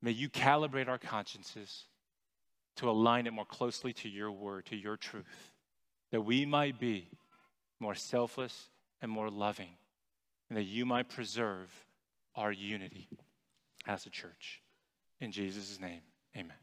may 0.00 0.12
you 0.12 0.28
calibrate 0.28 0.88
our 0.88 0.98
consciences 0.98 1.86
to 2.76 2.88
align 2.88 3.26
it 3.26 3.32
more 3.32 3.44
closely 3.44 3.92
to 3.92 4.08
your 4.08 4.30
word, 4.30 4.66
to 4.66 4.76
your 4.76 4.96
truth, 4.96 5.52
that 6.10 6.22
we 6.22 6.46
might 6.46 6.78
be 6.78 7.08
more 7.80 7.94
selfless 7.94 8.70
and 9.00 9.10
more 9.10 9.30
loving, 9.30 9.76
and 10.48 10.56
that 10.56 10.64
you 10.64 10.86
might 10.86 11.08
preserve 11.08 11.70
our 12.34 12.52
unity 12.52 13.08
as 13.86 14.06
a 14.06 14.10
church. 14.10 14.62
In 15.20 15.32
Jesus' 15.32 15.80
name, 15.80 16.02
amen. 16.36 16.56